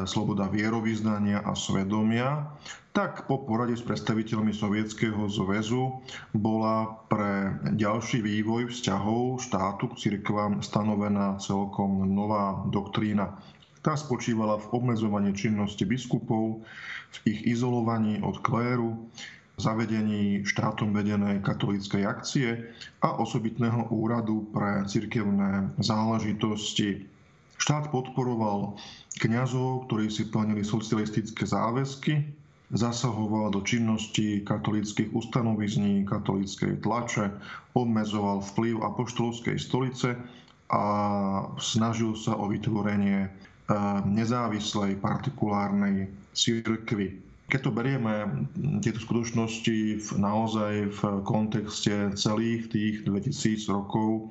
sloboda 0.04 0.50
vierovýznania 0.50 1.46
a 1.46 1.54
svedomia, 1.54 2.50
tak 2.90 3.30
po 3.30 3.38
porade 3.46 3.78
s 3.78 3.86
predstaviteľmi 3.86 4.50
Sovietskeho 4.50 5.30
zväzu 5.30 6.02
bola 6.34 6.98
pre 7.06 7.54
ďalší 7.78 8.18
vývoj 8.18 8.66
vzťahov 8.74 9.38
štátu 9.38 9.94
k 9.94 9.98
cirkvám 10.10 10.58
stanovená 10.58 11.38
celkom 11.38 12.02
nová 12.02 12.66
doktrína. 12.66 13.38
Tá 13.80 13.94
spočívala 13.96 14.58
v 14.60 14.66
obmedzovaní 14.74 15.32
činnosti 15.32 15.86
biskupov, 15.86 16.66
v 17.10 17.18
ich 17.30 17.40
izolovaní 17.48 18.20
od 18.20 18.42
kléru, 18.42 19.08
zavedení 19.56 20.42
štátom 20.44 20.90
vedenej 20.92 21.40
katolíckej 21.40 22.02
akcie 22.04 22.48
a 23.00 23.16
osobitného 23.16 23.88
úradu 23.88 24.50
pre 24.50 24.84
cirkevné 24.84 25.72
záležitosti. 25.78 27.06
Štát 27.60 27.92
podporoval 27.92 28.80
kňazov, 29.20 29.84
ktorí 29.86 30.08
si 30.08 30.32
plnili 30.32 30.64
socialistické 30.64 31.44
záväzky 31.44 32.40
zasahoval 32.70 33.50
do 33.50 33.60
činnosti 33.60 34.40
katolických 34.46 35.10
ustanovizní, 35.10 36.06
katolíckej 36.06 36.76
tlače, 36.80 37.30
obmedzoval 37.74 38.40
vplyv 38.40 38.82
apoštolskej 38.82 39.58
stolice 39.58 40.14
a 40.70 40.82
snažil 41.58 42.14
sa 42.14 42.38
o 42.38 42.46
vytvorenie 42.46 43.26
e, 43.26 43.30
nezávislej 44.06 45.02
partikulárnej 45.02 46.06
církvy. 46.30 47.18
Keď 47.50 47.60
to 47.66 47.74
berieme, 47.74 48.46
tieto 48.78 49.02
skutočnosti 49.02 49.78
v, 49.98 50.08
naozaj 50.14 50.94
v 50.94 51.00
kontexte 51.26 52.14
celých 52.14 52.70
tých 52.70 53.02
2000 53.02 53.66
rokov 53.66 54.30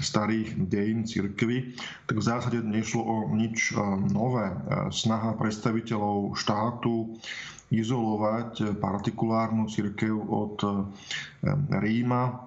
starých 0.00 0.68
dejín 0.68 1.08
cirkvy, 1.08 1.72
tak 2.04 2.16
v 2.20 2.24
zásade 2.24 2.58
nešlo 2.60 3.02
o 3.04 3.16
nič 3.32 3.72
e, 3.72 3.80
nové. 4.12 4.52
E, 4.52 4.56
snaha 4.92 5.32
predstaviteľov 5.36 6.36
štátu 6.36 7.16
izolovať 7.70 8.78
partikulárnu 8.78 9.66
církev 9.66 10.14
od 10.14 10.56
eh, 10.62 10.74
Ríma 11.82 12.46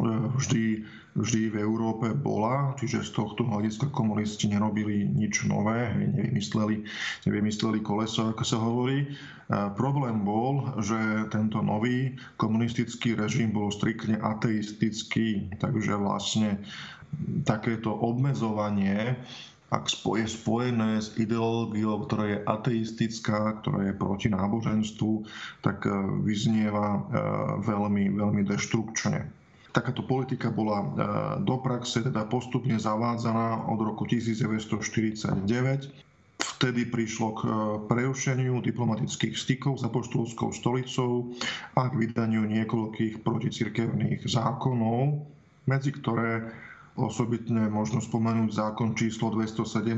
vždy, 0.00 0.86
vždy 1.14 1.50
v 1.50 1.56
Európe 1.60 2.14
bola, 2.14 2.74
čiže 2.78 3.02
z 3.02 3.10
tohto 3.12 3.42
hľadiska 3.42 3.90
komunisti 3.90 4.46
nerobili 4.46 5.02
nič 5.04 5.42
nové, 5.44 5.90
nevymysleli, 5.96 6.86
nevymysleli 7.26 7.78
koleso, 7.82 8.30
ako 8.30 8.44
sa 8.46 8.58
hovorí. 8.58 9.10
A 9.50 9.74
problém 9.74 10.22
bol, 10.22 10.78
že 10.78 10.96
tento 11.34 11.58
nový 11.58 12.14
komunistický 12.38 13.18
režim 13.18 13.50
bol 13.50 13.74
striktne 13.74 14.16
ateistický, 14.16 15.50
takže 15.58 15.98
vlastne 15.98 16.62
takéto 17.42 17.90
obmedzovanie 17.90 19.18
ak 19.70 19.86
je 19.86 20.26
spojené 20.26 20.98
s 20.98 21.14
ideológiou, 21.14 22.02
ktorá 22.02 22.26
je 22.26 22.38
ateistická, 22.42 23.62
ktorá 23.62 23.86
je 23.86 23.94
proti 23.94 24.26
náboženstvu, 24.26 25.22
tak 25.62 25.86
e, 25.86 25.94
vyznieva 26.26 26.86
e, 26.90 27.00
veľmi, 27.62 28.10
veľmi 28.10 28.42
deštrukčne. 28.50 29.39
Takáto 29.70 30.02
politika 30.02 30.50
bola 30.50 30.78
e, 30.82 30.86
do 31.46 31.56
praxe 31.62 32.02
teda 32.02 32.26
postupne 32.26 32.74
zavádzaná 32.74 33.70
od 33.70 33.78
roku 33.80 34.06
1949. 34.06 35.46
Vtedy 36.40 36.88
prišlo 36.88 37.28
k 37.36 37.40
prerušeniu 37.88 38.60
diplomatických 38.60 39.36
stykov 39.36 39.80
s 39.80 39.82
apoštolskou 39.84 40.52
stolicou 40.52 41.32
a 41.76 41.88
k 41.88 41.94
vydaniu 41.96 42.44
niekoľkých 42.48 43.20
proticirkevných 43.24 44.24
zákonov, 44.28 45.24
medzi 45.68 45.90
ktoré 45.92 46.48
Osobitne 47.00 47.70
možno 47.72 48.02
spomenúť 48.02 48.50
zákon 48.50 48.98
číslo 48.98 49.32
217, 49.32 49.94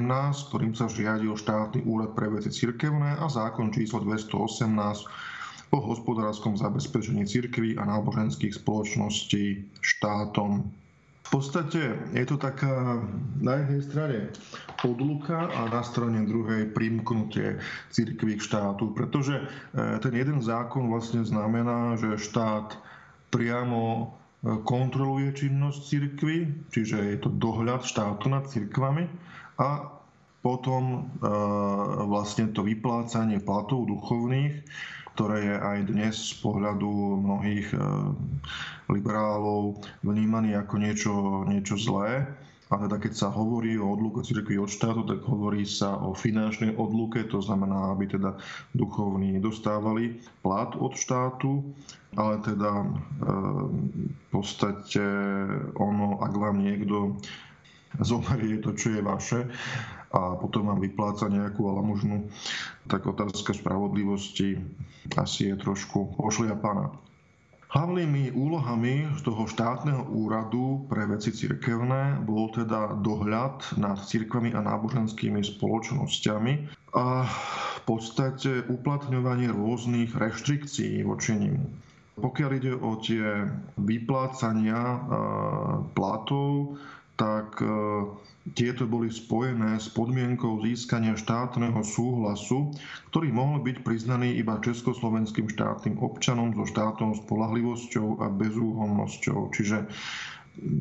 ktorým 0.52 0.76
sa 0.76 0.86
žiadil 0.86 1.34
štátny 1.34 1.82
úrad 1.82 2.12
pre 2.14 2.30
veci 2.30 2.52
cirkevné 2.52 3.16
a 3.16 3.26
zákon 3.32 3.74
číslo 3.74 4.04
218 4.04 4.68
o 5.72 5.78
hospodárskom 5.80 6.56
zabezpečení 6.60 7.24
cirkví 7.24 7.80
a 7.80 7.88
náboženských 7.88 8.60
spoločností 8.60 9.72
štátom. 9.80 10.68
V 11.22 11.40
podstate 11.40 11.96
je 12.12 12.24
to 12.28 12.36
taká 12.36 13.00
na 13.40 13.64
jednej 13.64 13.82
strane 13.88 14.18
odluka 14.84 15.48
a 15.48 15.72
na 15.72 15.80
strane 15.80 16.28
druhej 16.28 16.68
primknutie 16.76 17.56
cirkví 17.88 18.36
k 18.36 18.44
štátu, 18.44 18.92
pretože 18.92 19.40
e, 19.40 19.44
ten 19.96 20.12
jeden 20.12 20.44
zákon 20.44 20.92
vlastne 20.92 21.24
znamená, 21.24 21.96
že 21.96 22.20
štát 22.20 22.76
priamo 23.32 24.12
kontroluje 24.42 25.32
činnosť 25.46 25.80
cirkvy, 25.86 26.68
čiže 26.74 26.98
je 27.14 27.18
to 27.22 27.30
dohľad 27.30 27.86
štátu 27.86 28.26
nad 28.28 28.44
cirkvami 28.50 29.06
a 29.56 29.86
potom 30.42 31.06
vlastne 32.10 32.50
to 32.50 32.66
vyplácanie 32.66 33.38
platov 33.38 33.86
duchovných, 33.86 34.66
ktoré 35.12 35.38
je 35.44 35.56
aj 35.56 35.78
dnes 35.92 36.14
z 36.16 36.34
pohľadu 36.40 36.88
mnohých 37.20 37.68
liberálov 38.88 39.80
vnímaný 40.04 40.56
ako 40.56 40.74
niečo, 40.80 41.12
niečo 41.48 41.76
zlé. 41.76 42.26
A 42.72 42.80
teda 42.80 42.96
keď 42.96 43.12
sa 43.12 43.28
hovorí 43.28 43.76
o 43.76 43.92
odluke 43.92 44.24
cirkvi 44.24 44.56
od 44.56 44.72
štátu, 44.72 45.04
tak 45.04 45.20
hovorí 45.28 45.68
sa 45.68 46.00
o 46.00 46.16
finančnej 46.16 46.72
odluke, 46.80 47.20
to 47.28 47.44
znamená, 47.44 47.92
aby 47.92 48.08
teda 48.08 48.40
duchovní 48.72 49.36
dostávali 49.44 50.16
plat 50.40 50.72
od 50.80 50.96
štátu, 50.96 51.60
ale 52.16 52.40
teda 52.40 52.72
e, 52.72 52.86
v 54.08 54.26
podstate 54.32 55.04
ono, 55.76 56.16
ak 56.24 56.32
vám 56.32 56.64
niekto 56.64 57.20
zoberie 58.00 58.56
to, 58.64 58.72
čo 58.72 58.96
je 58.96 59.00
vaše 59.04 59.40
a 60.12 60.36
potom 60.36 60.68
vám 60.68 60.78
vypláca 60.78 61.32
nejakú 61.32 61.64
alamužnu, 61.72 62.28
tak 62.86 63.08
otázka 63.08 63.56
spravodlivosti 63.56 64.60
asi 65.16 65.50
je 65.50 65.56
trošku 65.56 66.14
pošliapaná. 66.20 66.92
Hlavnými 67.72 68.36
úlohami 68.36 69.08
toho 69.24 69.48
štátneho 69.48 70.04
úradu 70.12 70.84
pre 70.92 71.08
veci 71.08 71.32
cirkevné 71.32 72.20
bol 72.20 72.52
teda 72.52 73.00
dohľad 73.00 73.80
nad 73.80 73.96
cirkvami 73.96 74.52
a 74.52 74.60
náboženskými 74.60 75.40
spoločnosťami 75.40 76.52
a 76.92 77.24
v 77.24 77.80
podstate 77.88 78.68
uplatňovanie 78.68 79.48
rôznych 79.48 80.12
reštrikcií 80.12 81.00
voči 81.00 81.32
nim. 81.32 81.64
Pokiaľ 82.20 82.50
ide 82.60 82.76
o 82.76 83.00
tie 83.00 83.48
vyplácania 83.80 85.00
platov, 85.96 86.76
tak 87.22 87.62
tieto 88.58 88.90
boli 88.90 89.06
spojené 89.06 89.78
s 89.78 89.86
podmienkou 89.86 90.58
získania 90.66 91.14
štátneho 91.14 91.78
súhlasu, 91.86 92.74
ktorý 93.14 93.30
mohol 93.30 93.62
byť 93.62 93.86
priznaný 93.86 94.34
iba 94.42 94.58
československým 94.58 95.46
štátnym 95.46 96.02
občanom 96.02 96.50
so 96.50 96.66
štátnou 96.66 97.14
spolahlivosťou 97.22 98.18
a 98.18 98.26
bezúhonnosťou. 98.34 99.54
Čiže 99.54 99.86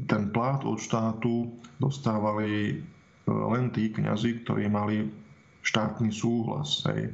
ten 0.10 0.34
plát 0.34 0.66
od 0.66 0.82
štátu 0.82 1.54
dostávali 1.78 2.50
e, 2.50 2.74
len 3.30 3.70
tí 3.70 3.94
kňazi, 3.94 4.42
ktorí 4.42 4.66
mali 4.66 5.14
štátny 5.62 6.10
súhlas. 6.10 6.82
Hej. 6.90 7.14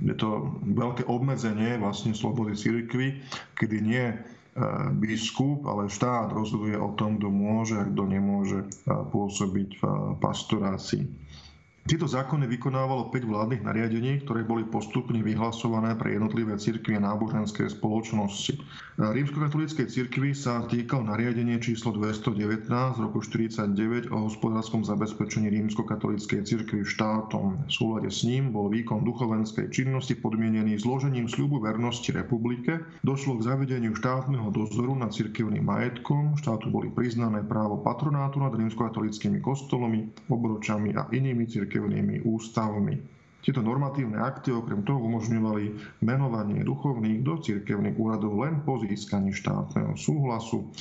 Je 0.00 0.16
to 0.16 0.56
veľké 0.72 1.04
obmedzenie 1.04 1.76
vlastne 1.76 2.16
slobody 2.16 2.56
cirkvy, 2.56 3.20
kedy 3.60 3.76
nie 3.84 4.06
biskup, 4.96 5.68
ale 5.68 5.92
štát 5.92 6.32
rozhoduje 6.32 6.80
o 6.80 6.96
tom, 6.96 7.20
kto 7.20 7.28
môže 7.28 7.76
a 7.76 7.84
kto 7.84 8.02
nemôže 8.08 8.64
pôsobiť 8.88 9.68
v 9.76 9.82
pastorácii. 10.16 11.04
Tieto 11.86 12.10
zákony 12.10 12.50
vykonávalo 12.50 13.14
5 13.14 13.30
vládnych 13.30 13.62
nariadení, 13.62 14.26
ktoré 14.26 14.42
boli 14.42 14.66
postupne 14.66 15.22
vyhlasované 15.22 15.94
pre 15.94 16.18
jednotlivé 16.18 16.58
cirkvy 16.58 16.98
a 16.98 17.14
náboženské 17.14 17.62
spoločnosti. 17.70 18.58
Rímskokatolíckej 18.98 19.86
cirkvi 19.86 20.34
sa 20.34 20.66
týkal 20.66 21.06
nariadenie 21.06 21.62
číslo 21.62 21.94
219 21.94 22.66
z 22.66 22.98
roku 22.98 23.22
49 23.22 24.10
o 24.10 24.26
hospodárskom 24.26 24.82
zabezpečení 24.82 25.46
rímskokatolíckej 25.46 26.42
cirkvi 26.42 26.82
štátom. 26.82 27.54
V 27.54 27.70
súlade 27.70 28.10
s 28.10 28.26
ním 28.26 28.50
bol 28.50 28.66
výkon 28.66 29.06
duchovenskej 29.06 29.70
činnosti 29.70 30.18
podmienený 30.18 30.82
zložením 30.82 31.30
sľubu 31.30 31.70
vernosti 31.70 32.10
republike. 32.10 32.82
Došlo 33.06 33.38
k 33.38 33.46
zavedeniu 33.46 33.94
štátneho 33.94 34.50
dozoru 34.50 34.98
nad 34.98 35.14
cirkevným 35.14 35.62
majetkom. 35.62 36.34
Štátu 36.34 36.66
boli 36.66 36.90
priznané 36.90 37.46
právo 37.46 37.78
patronátu 37.78 38.42
nad 38.42 38.50
rímskokatolíckými 38.50 39.38
kostolami, 39.38 40.10
obročami 40.26 40.90
a 40.98 41.06
inými 41.14 41.46
cirkevnými 41.46 41.75
cirkevnými 41.76 42.24
ústavmi. 42.24 42.96
Tieto 43.44 43.60
normatívne 43.60 44.16
akty 44.16 44.48
okrem 44.48 44.80
toho 44.80 44.96
umožňovali 44.96 45.76
menovanie 46.00 46.64
duchovných 46.64 47.20
do 47.20 47.36
cirkevných 47.36 48.00
úradov 48.00 48.32
len 48.40 48.64
po 48.64 48.80
získaní 48.80 49.36
štátneho 49.36 49.92
súhlasu. 49.94 50.72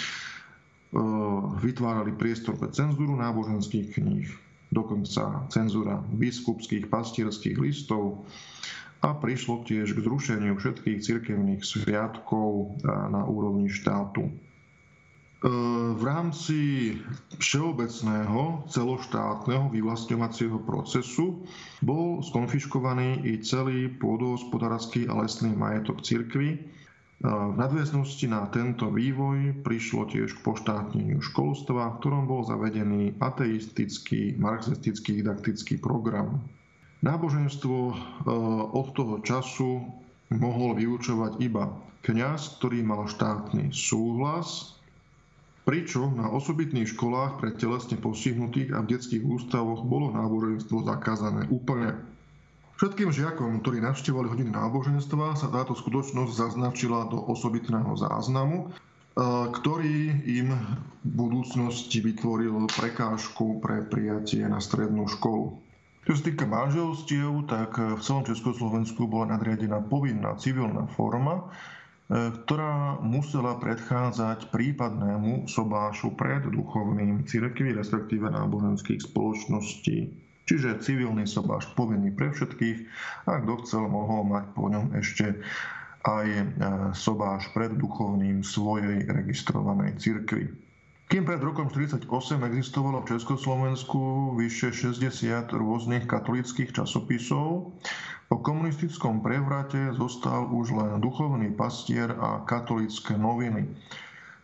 Vytvárali 1.60 2.16
priestor 2.16 2.56
pre 2.56 2.72
cenzúru 2.72 3.12
náboženských 3.20 4.00
kníh, 4.00 4.32
dokonca 4.72 5.46
cenzúra 5.52 6.00
biskupských 6.16 6.88
pastierských 6.88 7.60
listov 7.60 8.24
a 9.04 9.12
prišlo 9.14 9.68
tiež 9.68 9.92
k 9.92 10.00
zrušeniu 10.02 10.56
všetkých 10.56 11.04
cirkevných 11.04 11.62
sviatkov 11.62 12.48
e, 12.50 12.88
na 12.88 13.22
úrovni 13.28 13.68
štátu. 13.70 14.32
V 15.96 16.02
rámci 16.02 16.96
všeobecného 17.38 18.66
celoštátneho 18.72 19.68
vyvlastňovacieho 19.68 20.64
procesu 20.64 21.44
bol 21.84 22.24
skonfiškovaný 22.24 23.28
i 23.28 23.44
celý 23.44 23.92
pôdohospodársky 24.00 25.12
a 25.12 25.20
lesný 25.20 25.52
majetok 25.52 26.00
cirkvy. 26.02 26.64
V 27.20 27.56
nadväznosti 27.56 28.28
na 28.32 28.48
tento 28.48 28.92
vývoj 28.92 29.60
prišlo 29.64 30.08
tiež 30.08 30.40
k 30.40 30.44
poštátneniu 30.44 31.20
školstva, 31.20 31.96
v 31.96 31.98
ktorom 32.00 32.24
bol 32.28 32.44
zavedený 32.44 33.20
ateistický, 33.20 34.36
marxistický 34.40 35.20
didaktický 35.24 35.80
program. 35.80 36.44
Náboženstvo 37.04 37.78
e, 37.92 37.94
od 38.72 38.88
toho 38.98 39.24
času 39.24 39.84
mohol 40.32 40.76
vyučovať 40.76 41.40
iba 41.40 41.72
kňaz, 42.04 42.60
ktorý 42.60 42.84
mal 42.84 43.08
štátny 43.08 43.72
súhlas 43.72 44.75
pričom 45.66 46.14
na 46.14 46.30
osobitných 46.30 46.94
školách 46.94 47.42
pre 47.42 47.58
telesne 47.58 47.98
postihnutých 47.98 48.72
a 48.72 48.86
v 48.86 48.96
detských 48.96 49.26
ústavoch 49.26 49.82
bolo 49.82 50.14
náboženstvo 50.14 50.86
zakázané 50.86 51.50
úplne. 51.50 51.98
Všetkým 52.78 53.10
žiakom, 53.10 53.66
ktorí 53.66 53.82
navštevovali 53.82 54.30
hodiny 54.30 54.52
náboženstva, 54.54 55.34
sa 55.34 55.48
táto 55.50 55.74
skutočnosť 55.74 56.32
zaznačila 56.32 57.10
do 57.10 57.18
osobitného 57.18 57.98
záznamu, 57.98 58.58
e, 58.62 58.66
ktorý 59.50 60.22
im 60.28 60.54
v 61.02 61.10
budúcnosti 61.10 62.04
vytvoril 62.04 62.68
prekážku 62.70 63.64
pre 63.64 63.88
prijatie 63.90 64.46
na 64.46 64.62
strednú 64.62 65.08
školu. 65.10 65.66
Čo 66.06 66.14
sa 66.14 66.24
týka 66.30 66.46
manželstiev, 66.46 67.50
tak 67.50 67.82
v 67.82 67.98
celom 67.98 68.22
Československu 68.22 69.10
bola 69.10 69.34
nadriadená 69.34 69.82
povinná 69.82 70.38
civilná 70.38 70.86
forma, 70.94 71.50
ktorá 72.06 73.02
musela 73.02 73.58
predchádzať 73.58 74.54
prípadnému 74.54 75.50
sobášu 75.50 76.14
pred 76.14 76.46
duchovným 76.46 77.26
cirkvi, 77.26 77.74
respektíve 77.74 78.30
náboženských 78.30 79.02
spoločností. 79.10 80.14
Čiže 80.46 80.86
civilný 80.86 81.26
sobáš 81.26 81.66
povinný 81.74 82.14
pre 82.14 82.30
všetkých 82.30 82.86
a 83.26 83.42
kto 83.42 83.54
chcel, 83.66 83.90
mohol 83.90 84.30
mať 84.30 84.46
po 84.54 84.70
ňom 84.70 84.94
ešte 84.94 85.42
aj 86.06 86.28
e, 86.30 86.44
sobáš 86.94 87.50
pred 87.58 87.74
duchovným 87.74 88.46
svojej 88.46 89.10
registrovanej 89.10 89.98
cirkvi. 89.98 90.54
Kým 91.06 91.26
pred 91.26 91.42
rokom 91.42 91.70
1948 91.70 92.50
existovalo 92.50 93.02
v 93.02 93.18
Československu 93.18 94.34
vyše 94.38 94.70
60 94.70 95.54
rôznych 95.54 96.06
katolických 96.06 96.78
časopisov, 96.78 97.74
po 98.26 98.42
komunistickom 98.42 99.22
prevrate 99.22 99.94
zostal 99.94 100.50
už 100.50 100.74
len 100.74 100.92
duchovný 100.98 101.54
pastier 101.54 102.10
a 102.10 102.42
katolické 102.42 103.14
noviny. 103.14 103.70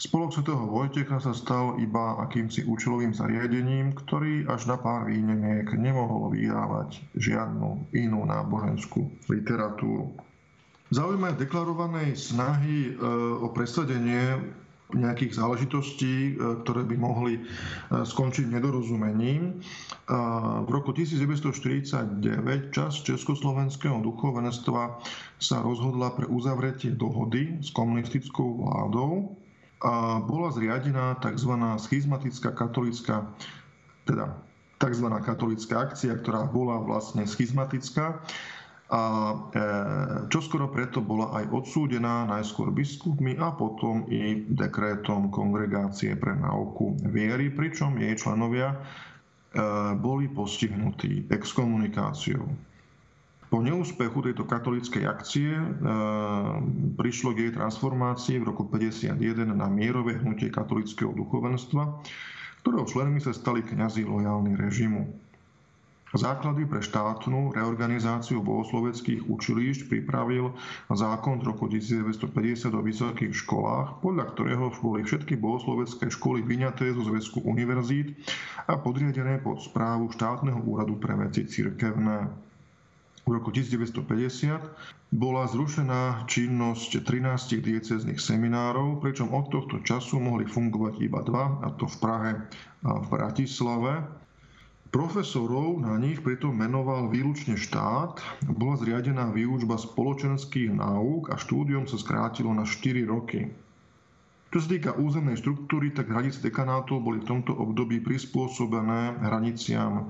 Spolok 0.02 0.34
svätého 0.34 0.66
Vojtecha 0.66 1.22
sa 1.22 1.30
stal 1.30 1.78
iba 1.78 2.18
akýmsi 2.26 2.66
účelovým 2.66 3.14
zariadením, 3.14 3.94
ktorý 3.94 4.50
až 4.50 4.66
na 4.66 4.82
pár 4.82 5.06
výnimiek 5.06 5.70
nemohol 5.78 6.34
vydávať 6.34 7.06
žiadnu 7.14 7.94
inú 7.94 8.26
náboženskú 8.26 9.06
literatúru. 9.30 10.10
Zaujímavé 10.90 11.38
deklarovanej 11.38 12.18
snahy 12.18 12.92
e, 12.92 12.92
o 13.46 13.48
presadenie 13.54 14.42
nejakých 14.94 15.38
záležitostí, 15.38 16.14
e, 16.14 16.32
ktoré 16.64 16.84
by 16.88 16.96
mohli 17.00 17.34
e, 17.38 17.42
skončiť 18.04 18.52
nedorozumením. 18.52 19.64
V 20.68 20.70
roku 20.70 20.92
1949 20.92 22.20
časť 22.76 22.98
Československého 23.16 24.04
duchovenstva 24.04 25.00
sa 25.40 25.58
rozhodla 25.64 26.12
pre 26.12 26.28
uzavretie 26.28 26.92
dohody 26.92 27.64
s 27.64 27.72
komunistickou 27.72 28.60
vládou 28.60 29.40
a 29.82 30.20
bola 30.20 30.52
zriadená 30.52 31.16
tzv. 31.24 31.54
schizmatická 31.80 32.52
katolická, 32.52 33.24
teda 34.04 34.36
tzv. 34.78 35.08
katolická 35.24 35.90
akcia, 35.90 36.20
ktorá 36.22 36.46
bola 36.50 36.82
vlastne 36.82 37.24
schizmatická 37.24 38.20
a 38.92 39.04
e, 39.32 39.38
čoskoro 40.28 40.68
preto 40.68 41.00
bola 41.00 41.32
aj 41.40 41.48
odsúdená 41.48 42.28
najskôr 42.28 42.76
biskupmi 42.76 43.40
a 43.40 43.56
potom 43.56 44.04
i 44.12 44.44
dekrétom 44.52 45.32
Kongregácie 45.32 46.20
pre 46.20 46.36
náuku 46.36 47.00
viery, 47.08 47.48
pričom 47.56 47.96
jej 47.96 48.12
členovia 48.20 48.76
e, 48.76 48.78
boli 49.96 50.28
postihnutí 50.28 51.32
exkomunikáciou. 51.32 52.44
Po 53.48 53.60
neúspechu 53.64 54.20
tejto 54.28 54.44
katolíckej 54.44 55.08
akcie 55.08 55.56
e, 55.56 55.66
prišlo 57.00 57.32
k 57.32 57.48
jej 57.48 57.52
transformácii 57.56 58.44
v 58.44 58.48
roku 58.52 58.68
1951 58.68 59.56
na 59.56 59.72
mierové 59.72 60.20
hnutie 60.20 60.52
katolického 60.52 61.16
duchovenstva, 61.16 62.04
ktorého 62.60 62.84
členmi 62.84 63.24
sa 63.24 63.32
stali 63.32 63.64
kňazi 63.64 64.04
lojálni 64.04 64.60
režimu. 64.60 65.08
Základy 66.12 66.68
pre 66.68 66.84
štátnu 66.84 67.56
reorganizáciu 67.56 68.44
bohosloveckých 68.44 69.32
učilišť 69.32 69.88
pripravil 69.88 70.52
zákon 70.92 71.40
z 71.40 71.44
roku 71.48 71.72
1950 71.72 72.68
o 72.76 72.82
vysokých 72.84 73.32
školách, 73.32 74.04
podľa 74.04 74.26
ktorého 74.36 74.76
boli 74.84 75.08
všetky 75.08 75.40
bohoslovecké 75.40 76.12
školy 76.12 76.44
vyňaté 76.44 76.92
zo 76.92 77.08
zväzku 77.08 77.40
univerzít 77.48 78.12
a 78.68 78.76
podriadené 78.76 79.40
pod 79.40 79.64
správu 79.64 80.12
štátneho 80.12 80.60
úradu 80.68 81.00
pre 81.00 81.16
veci 81.16 81.48
cirkevné. 81.48 82.28
V 83.24 83.30
roku 83.32 83.56
1950 83.56 85.16
bola 85.16 85.48
zrušená 85.48 86.28
činnosť 86.28 87.08
13 87.08 87.56
dieceznych 87.64 88.20
seminárov, 88.20 89.00
pričom 89.00 89.32
od 89.32 89.48
tohto 89.48 89.80
času 89.80 90.20
mohli 90.20 90.44
fungovať 90.44 90.94
iba 91.00 91.24
dva, 91.24 91.64
a 91.64 91.72
to 91.72 91.88
v 91.88 91.96
Prahe 92.04 92.32
a 92.84 93.00
v 93.00 93.06
Bratislave. 93.08 94.21
Profesorov 94.92 95.80
na 95.80 95.96
nich 95.96 96.20
pritom 96.20 96.52
menoval 96.52 97.08
výlučne 97.08 97.56
štát, 97.56 98.20
bola 98.52 98.76
zriadená 98.76 99.32
výučba 99.32 99.80
spoločenských 99.80 100.76
náuk 100.76 101.32
a 101.32 101.40
štúdium 101.40 101.88
sa 101.88 101.96
skrátilo 101.96 102.52
na 102.52 102.68
4 102.68 103.08
roky. 103.08 103.48
Čo 104.52 104.60
sa 104.60 104.68
týka 104.68 104.92
územnej 105.00 105.40
štruktúry, 105.40 105.96
tak 105.96 106.12
hranice 106.12 106.44
dekanátov 106.44 107.08
boli 107.08 107.24
v 107.24 107.30
tomto 107.32 107.56
období 107.56 108.04
prispôsobené 108.04 109.16
hraniciam 109.24 109.94
e, 109.96 110.04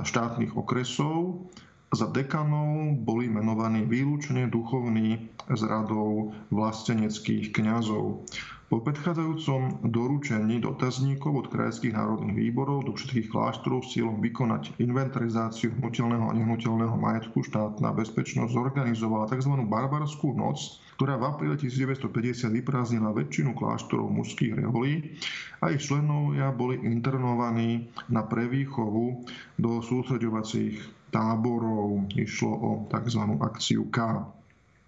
štátnych 0.00 0.56
okresov. 0.56 1.44
Za 1.92 2.08
dekanov 2.08 3.04
boli 3.04 3.28
menovaní 3.28 3.84
výlučne 3.84 4.48
duchovní 4.48 5.28
z 5.52 5.60
radou 5.60 6.32
vlasteneckých 6.48 7.52
kňazov. 7.52 8.24
Po 8.64 8.80
predchádzajúcom 8.80 9.84
doručení 9.92 10.56
dotazníkov 10.56 11.32
od 11.36 11.46
krajských 11.52 11.92
národných 11.92 12.48
výborov 12.48 12.88
do 12.88 12.96
všetkých 12.96 13.28
kláštorov 13.28 13.84
s 13.84 13.92
cieľom 13.92 14.24
vykonať 14.24 14.80
inventarizáciu 14.80 15.76
hnutelného 15.76 16.32
a 16.32 16.32
nehnuteľného 16.32 16.96
majetku 16.96 17.44
štátna 17.44 17.92
bezpečnosť 17.92 18.56
zorganizovala 18.56 19.28
tzv. 19.28 19.52
barbarskú 19.68 20.32
noc, 20.32 20.80
ktorá 20.96 21.20
v 21.20 21.24
apríli 21.28 21.56
1950 21.60 22.56
vyprázdnila 22.64 23.12
väčšinu 23.12 23.52
kláštorov 23.52 24.08
mužských 24.08 24.56
reholí 24.56 25.12
a 25.60 25.68
ich 25.68 25.84
členovia 25.84 26.48
boli 26.48 26.80
internovaní 26.88 27.92
na 28.08 28.24
prevýchovu 28.24 29.28
do 29.60 29.84
sústreďovacích 29.84 30.80
táborov. 31.12 32.08
Išlo 32.16 32.52
o 32.56 32.70
tzv. 32.88 33.22
akciu 33.44 33.92
K. 33.92 34.24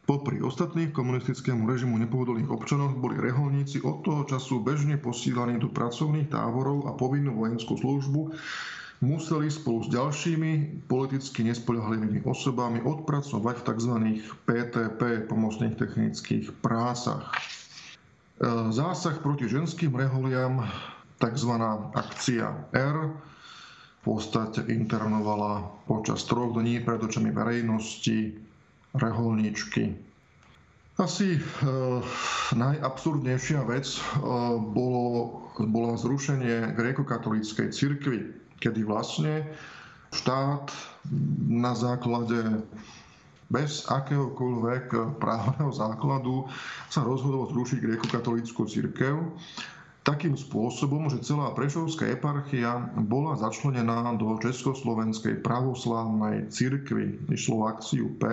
Popri 0.07 0.39
ostatných 0.39 0.95
komunistickému 0.95 1.67
režimu 1.67 1.99
nepohodlných 1.99 2.47
občanoch 2.47 2.95
boli 2.95 3.19
reholníci 3.19 3.83
od 3.83 4.07
toho 4.07 4.23
času 4.23 4.63
bežne 4.63 4.95
posílaní 5.03 5.59
do 5.59 5.67
pracovných 5.67 6.31
táborov 6.31 6.87
a 6.87 6.95
povinnú 6.95 7.35
vojenskú 7.35 7.75
službu 7.75 8.31
museli 9.03 9.51
spolu 9.51 9.83
s 9.83 9.91
ďalšími 9.91 10.87
politicky 10.87 11.43
nespoľahlivými 11.51 12.23
osobami 12.23 12.81
odpracovať 12.87 13.55
v 13.59 13.67
tzv. 13.67 13.95
PTP, 14.47 15.01
pomocných 15.27 15.75
technických 15.75 16.55
prásach. 16.63 17.27
E, 17.27 18.47
zásah 18.71 19.19
proti 19.21 19.51
ženským 19.51 19.91
reholiam, 19.91 20.65
tzv. 21.19 21.53
akcia 21.99 22.71
R, 22.73 22.97
v 23.11 24.03
podstate 24.07 24.63
internovala 24.71 25.67
počas 25.91 26.23
troch 26.31 26.55
dní 26.55 26.79
pred 26.79 27.03
očami 27.03 27.35
verejnosti 27.35 28.46
reholníčky. 28.97 29.97
Asi 30.97 31.37
e, 31.37 31.41
najabsurdnejšia 32.57 33.61
vec 33.69 33.85
e, 33.85 34.01
bolo, 34.73 35.45
bolo 35.61 35.93
zrušenie 35.93 36.73
gréko-katolíckej 36.73 37.69
cirkvi, 37.69 38.33
kedy 38.65 38.81
vlastne 38.89 39.45
štát 40.17 40.73
na 41.53 41.77
základe 41.77 42.65
bez 43.47 43.87
akéhokoľvek 43.87 45.21
právneho 45.23 45.71
základu 45.71 46.51
sa 46.91 47.05
rozhodol 47.07 47.47
zrušiť 47.53 47.79
gréko-katolícku 47.79 48.67
cirkev 48.67 49.37
takým 50.07 50.39
spôsobom, 50.39 51.11
že 51.11 51.19
celá 51.27 51.51
Prešovská 51.51 52.07
eparchia 52.15 52.79
bola 52.95 53.35
začlenená 53.35 54.15
do 54.15 54.39
Československej 54.39 55.43
pravoslávnej 55.43 56.47
cirkvi. 56.47 57.19
Išlo 57.27 57.67
akciu 57.67 58.15
P, 58.15 58.31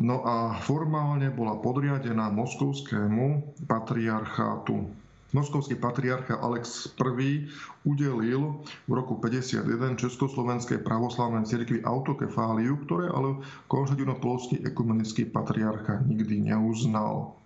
No 0.00 0.24
a 0.24 0.56
formálne 0.64 1.28
bola 1.28 1.60
podriadená 1.60 2.32
moskovskému 2.32 3.52
patriarchátu. 3.68 4.88
Moskovský 5.30 5.78
patriarcha 5.78 6.40
Alex 6.42 6.90
I 6.98 7.46
udelil 7.86 8.64
v 8.88 8.92
roku 8.96 9.20
51 9.22 9.94
Československej 9.94 10.82
pravoslavnej 10.82 11.46
cirkvi 11.46 11.86
autokefáliu, 11.86 12.80
ktoré 12.82 13.12
ale 13.12 13.38
Konštantino-Polský 13.70 14.66
ekumenický 14.66 15.30
patriarcha 15.30 16.02
nikdy 16.02 16.50
neuznal. 16.50 17.38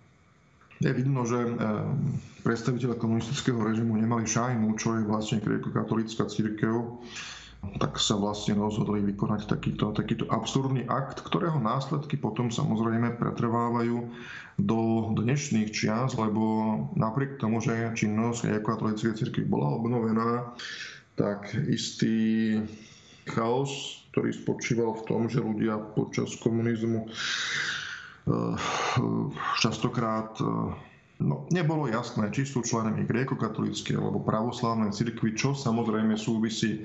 Je 0.80 0.94
vidno, 0.94 1.26
že 1.28 1.42
eh, 1.42 1.52
predstaviteľe 2.46 2.96
komunistického 2.96 3.60
režimu 3.60 3.98
nemali 3.98 4.24
šajnu, 4.24 4.78
čo 4.80 4.96
je 4.96 5.02
vlastne 5.04 5.42
katolická 5.44 6.24
církev 6.30 7.02
tak 7.78 7.98
sa 7.98 8.16
vlastne 8.16 8.56
rozhodli 8.58 9.02
vykonať 9.14 9.46
takýto, 9.50 9.92
takýto 9.94 10.24
absurdný 10.30 10.86
akt, 10.86 11.24
ktorého 11.24 11.58
následky 11.58 12.16
potom 12.16 12.48
samozrejme 12.48 13.18
pretrvávajú 13.18 14.10
do 14.60 14.80
dnešných 15.18 15.74
čias, 15.74 16.14
lebo 16.14 16.42
napriek 16.94 17.42
tomu, 17.42 17.58
že 17.58 17.94
činnosť 17.98 18.62
katolíckej 18.62 19.18
cirkvi 19.18 19.44
bola 19.46 19.74
obnovená, 19.74 20.54
tak 21.18 21.50
istý 21.70 22.58
chaos, 23.26 24.04
ktorý 24.14 24.30
spočíval 24.30 24.90
v 25.00 25.06
tom, 25.10 25.20
že 25.26 25.42
ľudia 25.42 25.78
počas 25.98 26.38
komunizmu 26.38 27.06
eh, 27.06 28.54
častokrát 29.58 30.38
eh, 30.38 30.93
No, 31.22 31.46
nebolo 31.54 31.86
jasné, 31.86 32.26
či 32.34 32.42
sú 32.42 32.66
členami 32.66 33.06
gréko-katolíckej 33.06 33.94
alebo 33.94 34.18
pravoslávnej 34.18 34.90
cirkvi, 34.90 35.38
čo 35.38 35.54
samozrejme 35.54 36.18
súvisí 36.18 36.82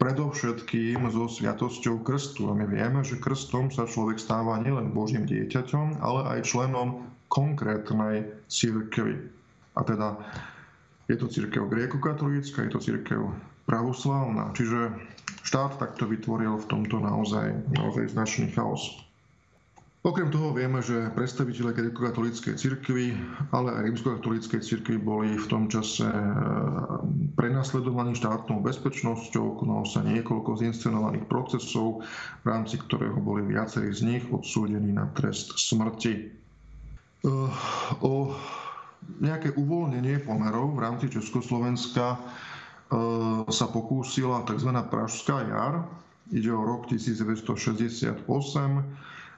predovšetkým 0.00 1.04
so 1.12 1.28
sviatosťou 1.28 2.00
krstu. 2.00 2.48
A 2.48 2.56
my 2.56 2.64
vieme, 2.64 3.04
že 3.04 3.20
krstom 3.20 3.68
sa 3.68 3.84
človek 3.84 4.16
stáva 4.16 4.56
nielen 4.64 4.96
Božím 4.96 5.28
dieťaťom, 5.28 6.00
ale 6.00 6.20
aj 6.36 6.48
členom 6.48 7.04
konkrétnej 7.28 8.32
cirkvi. 8.48 9.28
A 9.76 9.84
teda 9.84 10.24
je 11.12 11.20
to 11.20 11.28
církev 11.28 11.68
gréko-katolícka, 11.68 12.64
je 12.64 12.72
to 12.72 12.80
církev 12.80 13.28
pravoslávna. 13.68 14.56
Čiže 14.56 14.88
štát 15.44 15.76
takto 15.76 16.08
vytvoril 16.08 16.56
v 16.58 16.66
tomto 16.66 16.96
naozaj, 16.96 17.76
naozaj 17.76 18.08
značný 18.16 18.50
chaos. 18.56 19.05
Okrem 20.06 20.30
toho 20.30 20.54
vieme, 20.54 20.78
že 20.86 21.10
predstaviteľe 21.18 21.74
gréko-katolíckej 21.74 22.54
cirkvi, 22.54 23.18
ale 23.50 23.74
aj 23.74 23.90
rímsko-katolíckej 23.90 24.62
cirkvi 24.62 25.02
boli 25.02 25.34
v 25.34 25.46
tom 25.50 25.66
čase 25.66 26.06
e, 26.06 26.22
prenasledovaní 27.34 28.14
štátnou 28.14 28.62
bezpečnosťou, 28.62 29.58
konalo 29.58 29.82
sa 29.82 30.06
niekoľko 30.06 30.62
zinscenovaných 30.62 31.26
procesov, 31.26 32.06
v 32.06 32.46
rámci 32.46 32.78
ktorého 32.78 33.18
boli 33.18 33.50
viacerí 33.50 33.90
z 33.90 34.06
nich 34.06 34.24
odsúdení 34.30 34.94
na 34.94 35.10
trest 35.18 35.58
smrti. 35.58 36.14
E, 36.14 36.24
o 37.98 38.30
nejaké 39.18 39.58
uvoľnenie 39.58 40.22
pomerov 40.22 40.78
v 40.78 40.86
rámci 40.86 41.10
Československa 41.10 42.14
e, 42.14 42.18
sa 43.50 43.66
pokúsila 43.74 44.46
tzv. 44.46 44.70
Pražská 44.70 45.50
jar. 45.50 45.82
Ide 46.30 46.54
o 46.54 46.62
rok 46.62 46.86
1968 46.94 48.22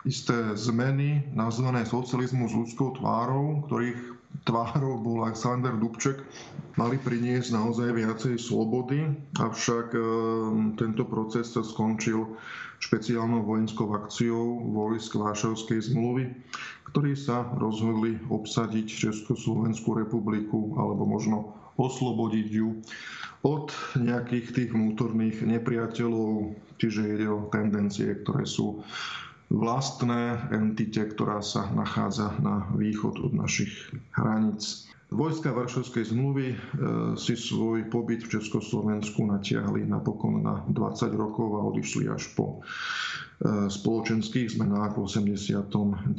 isté 0.07 0.55
zmeny 0.55 1.27
nazvané 1.35 1.83
socializmu 1.83 2.47
s 2.47 2.55
ľudskou 2.55 2.99
tvárou, 2.99 3.67
ktorých 3.67 4.19
tvárou 4.45 5.01
bol 5.01 5.27
Alexander 5.27 5.75
Dubček, 5.75 6.23
mali 6.79 7.01
priniesť 7.01 7.51
naozaj 7.51 7.89
viacej 7.91 8.35
slobody, 8.39 9.09
avšak 9.35 9.87
e, 9.97 10.01
tento 10.79 11.03
proces 11.09 11.51
sa 11.51 11.67
skončil 11.67 12.39
špeciálnou 12.79 13.43
vojenskou 13.43 13.91
akciou 13.91 14.63
vojsk 14.71 15.19
Vášavskej 15.19 15.91
zmluvy, 15.91 16.31
ktorí 16.95 17.19
sa 17.19 17.51
rozhodli 17.59 18.23
obsadiť 18.31 19.11
Československú 19.11 19.99
republiku 19.99 20.79
alebo 20.79 21.03
možno 21.03 21.59
oslobodiť 21.75 22.47
ju 22.55 22.79
od 23.43 23.71
nejakých 23.99 24.47
tých 24.51 24.71
vnútorných 24.75 25.47
nepriateľov, 25.47 26.55
čiže 26.79 27.19
ide 27.19 27.27
o 27.31 27.47
tendencie, 27.51 28.19
ktoré 28.23 28.47
sú 28.47 28.83
vlastné 29.49 30.53
entite, 30.53 31.01
ktorá 31.01 31.41
sa 31.41 31.73
nachádza 31.73 32.37
na 32.45 32.69
východ 32.77 33.21
od 33.25 33.33
našich 33.33 33.73
hraníc. 34.13 34.89
Vojska 35.09 35.57
Varšavskej 35.57 36.13
zmluvy 36.13 36.53
e, 36.53 36.57
si 37.17 37.33
svoj 37.33 37.89
pobyt 37.89 38.29
v 38.29 38.37
Československu 38.37 39.25
natiahli 39.25 39.89
napokon 39.89 40.45
na 40.45 40.61
20 40.69 41.17
rokov 41.17 41.49
a 41.57 41.65
odišli 41.65 42.13
až 42.13 42.29
po 42.37 42.61
e, 43.41 43.73
spoločenských 43.73 44.53
zmenách 44.53 45.01
v 45.01 45.09
89. 45.09 46.13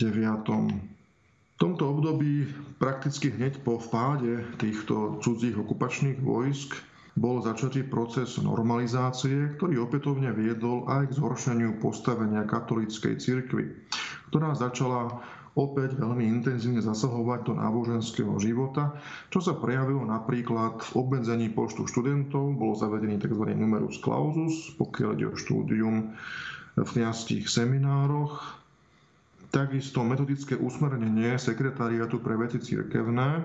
V 1.54 1.58
tomto 1.62 1.84
období 1.86 2.50
prakticky 2.82 3.30
hneď 3.30 3.62
po 3.62 3.78
vpáde 3.78 4.42
týchto 4.58 5.22
cudzích 5.22 5.54
okupačných 5.54 6.18
vojsk 6.26 6.89
bol 7.20 7.44
začatý 7.44 7.84
proces 7.84 8.40
normalizácie, 8.40 9.60
ktorý 9.60 9.84
opätovne 9.84 10.32
viedol 10.32 10.88
aj 10.88 11.12
k 11.12 11.18
zhoršeniu 11.20 11.76
postavenia 11.84 12.48
katolíckej 12.48 13.20
cirkvi, 13.20 13.76
ktorá 14.32 14.56
začala 14.56 15.20
opäť 15.60 16.00
veľmi 16.00 16.24
intenzívne 16.24 16.80
zasahovať 16.80 17.40
do 17.44 17.54
náboženského 17.60 18.32
života, 18.40 18.96
čo 19.28 19.44
sa 19.44 19.60
prejavilo 19.60 20.08
napríklad 20.08 20.80
v 20.80 20.92
obmedzení 20.96 21.52
počtu 21.52 21.84
študentov, 21.92 22.56
bolo 22.56 22.80
zavedený 22.80 23.20
tzv. 23.20 23.52
numerus 23.52 24.00
clausus, 24.00 24.72
pokiaľ 24.80 25.10
ide 25.20 25.28
o 25.28 25.36
štúdium 25.36 26.16
v 26.80 26.88
kniazských 26.88 27.52
seminároch, 27.52 28.40
takisto 29.52 30.06
metodické 30.08 30.56
usmernenie 30.56 31.36
sekretariatu 31.36 32.24
pre 32.24 32.40
veci 32.40 32.64
cirkevné 32.64 33.44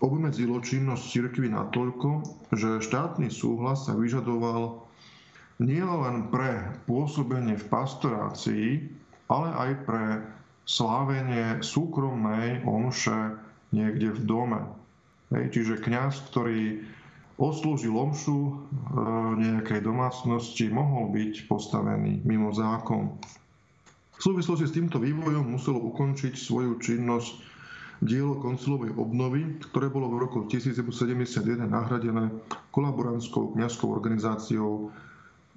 obmedzilo 0.00 0.64
činnosť 0.64 1.04
cirkvy 1.04 1.52
natoľko, 1.52 2.24
že 2.56 2.80
štátny 2.80 3.28
súhlas 3.28 3.84
sa 3.84 3.92
vyžadoval 3.92 4.80
nielen 5.60 6.32
pre 6.32 6.72
pôsobenie 6.88 7.60
v 7.60 7.68
pastorácii, 7.68 8.68
ale 9.28 9.48
aj 9.52 9.70
pre 9.84 10.04
slávenie 10.64 11.60
súkromnej 11.60 12.64
omše 12.64 13.36
niekde 13.76 14.16
v 14.16 14.20
dome. 14.24 14.60
Hej, 15.30 15.54
čiže 15.54 15.84
kňaz, 15.84 16.32
ktorý 16.32 16.82
odslúžil 17.38 17.94
omšu 17.94 18.56
v 18.92 19.36
nejakej 19.38 19.84
domácnosti, 19.84 20.68
mohol 20.72 21.12
byť 21.14 21.46
postavený 21.46 22.24
mimo 22.26 22.50
zákon. 22.50 23.14
V 24.16 24.20
súvislosti 24.20 24.68
s 24.68 24.76
týmto 24.76 25.00
vývojom 25.00 25.48
muselo 25.48 25.80
ukončiť 25.80 26.36
svoju 26.36 26.76
činnosť 26.76 27.32
dielo 28.00 28.40
koncilovej 28.40 28.96
obnovy, 28.96 29.60
ktoré 29.70 29.92
bolo 29.92 30.08
v 30.08 30.24
roku 30.24 30.48
1971 30.48 31.68
nahradené 31.68 32.32
kolaborantskou 32.72 33.52
kňazskou 33.52 33.92
organizáciou 33.92 34.88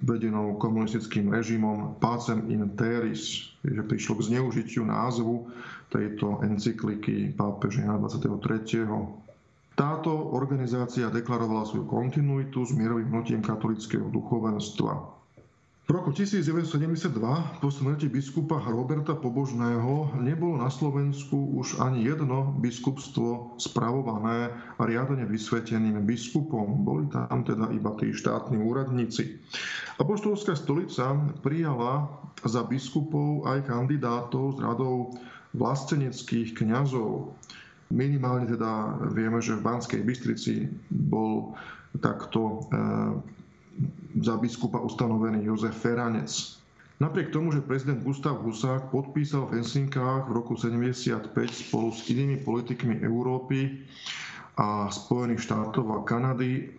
vedenou 0.04 0.60
komunistickým 0.60 1.32
režimom 1.32 1.96
Pacem 1.96 2.44
in 2.52 2.68
Teris, 2.76 3.48
že 3.64 3.80
prišlo 3.80 4.20
k 4.20 4.26
zneužitiu 4.28 4.84
názvu 4.84 5.48
tejto 5.88 6.44
encykliky 6.44 7.32
pápeža 7.32 7.88
Jana 7.88 7.96
23. 8.04 8.84
Táto 9.74 10.12
organizácia 10.30 11.10
deklarovala 11.10 11.66
svoju 11.66 11.88
kontinuitu 11.88 12.62
s 12.62 12.76
mierovým 12.76 13.10
hnutím 13.10 13.40
katolického 13.42 14.06
duchovenstva. 14.06 15.13
V 15.84 15.92
roku 15.92 16.16
1972 16.16 17.12
po 17.60 17.68
smrti 17.68 18.08
biskupa 18.08 18.56
Roberta 18.56 19.12
Pobožného 19.12 20.16
nebolo 20.16 20.56
na 20.56 20.72
Slovensku 20.72 21.60
už 21.60 21.76
ani 21.76 22.08
jedno 22.08 22.56
biskupstvo 22.56 23.60
spravované 23.60 24.48
a 24.80 24.82
riadne 24.88 25.28
vysveteným 25.28 26.00
biskupom. 26.08 26.88
Boli 26.88 27.04
tam 27.12 27.44
teda 27.44 27.68
iba 27.68 27.92
tí 28.00 28.16
štátni 28.16 28.64
úradníci. 28.64 29.36
Apoštolská 30.00 30.56
stolica 30.56 31.20
prijala 31.44 32.08
za 32.48 32.64
biskupov 32.64 33.44
aj 33.44 33.68
kandidátov 33.68 34.56
z 34.56 34.64
radou 34.64 35.12
vlasteneckých 35.52 36.64
kňazov. 36.64 37.36
Minimálne 37.92 38.48
teda 38.48 39.04
vieme, 39.12 39.36
že 39.44 39.60
v 39.60 39.68
Banskej 39.68 40.00
Bystrici 40.00 40.64
bol 40.88 41.52
takto 42.00 42.40
e, 42.72 42.80
za 44.14 44.36
biskupa 44.36 44.78
ustanovený 44.78 45.42
Jozef 45.44 45.74
Feranec. 45.74 46.30
Napriek 46.96 47.34
tomu, 47.34 47.50
že 47.50 47.60
prezident 47.60 47.98
Gustav 48.00 48.38
Husák 48.38 48.88
podpísal 48.88 49.50
v 49.50 49.58
Helsinkách 49.58 50.30
v 50.30 50.32
roku 50.32 50.54
75 50.54 51.26
spolu 51.50 51.90
s 51.90 52.06
inými 52.06 52.38
politikmi 52.38 53.02
Európy 53.02 53.82
a 54.54 54.86
Spojených 54.88 55.42
štátov 55.42 55.84
a 55.90 55.98
Kanady 56.02 56.70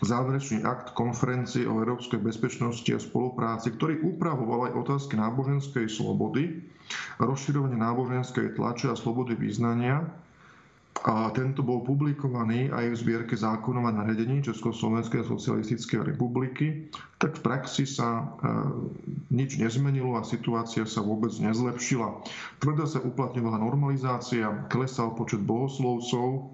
záverečný 0.00 0.64
akt 0.64 0.96
konferencie 0.96 1.68
o 1.68 1.76
európskej 1.76 2.18
bezpečnosti 2.18 2.88
a 2.88 2.98
spolupráci, 2.98 3.70
ktorý 3.70 4.00
upravoval 4.02 4.72
aj 4.72 4.76
otázky 4.80 5.14
náboženskej 5.14 5.86
slobody, 5.86 6.64
rozširovanie 7.20 7.76
náboženskej 7.76 8.56
tlače 8.56 8.88
a 8.88 8.96
slobody 8.96 9.36
význania, 9.36 10.08
a 11.00 11.32
tento 11.32 11.64
bol 11.64 11.80
publikovaný 11.80 12.68
aj 12.68 12.92
v 12.92 13.00
zbierke 13.00 13.32
zákonov 13.32 13.88
a 13.88 13.96
nariadení 14.04 14.44
Československej 14.44 15.24
socialistickej 15.24 16.12
republiky, 16.12 16.92
tak 17.16 17.40
v 17.40 17.44
praxi 17.44 17.88
sa 17.88 18.20
e, 18.20 18.24
nič 19.32 19.56
nezmenilo 19.56 20.20
a 20.20 20.28
situácia 20.28 20.84
sa 20.84 21.00
vôbec 21.00 21.32
nezlepšila. 21.40 22.20
Tvrdo 22.60 22.84
sa 22.84 23.00
uplatňovala 23.00 23.64
normalizácia, 23.64 24.68
klesal 24.68 25.16
počet 25.16 25.40
bohoslovcov, 25.40 26.52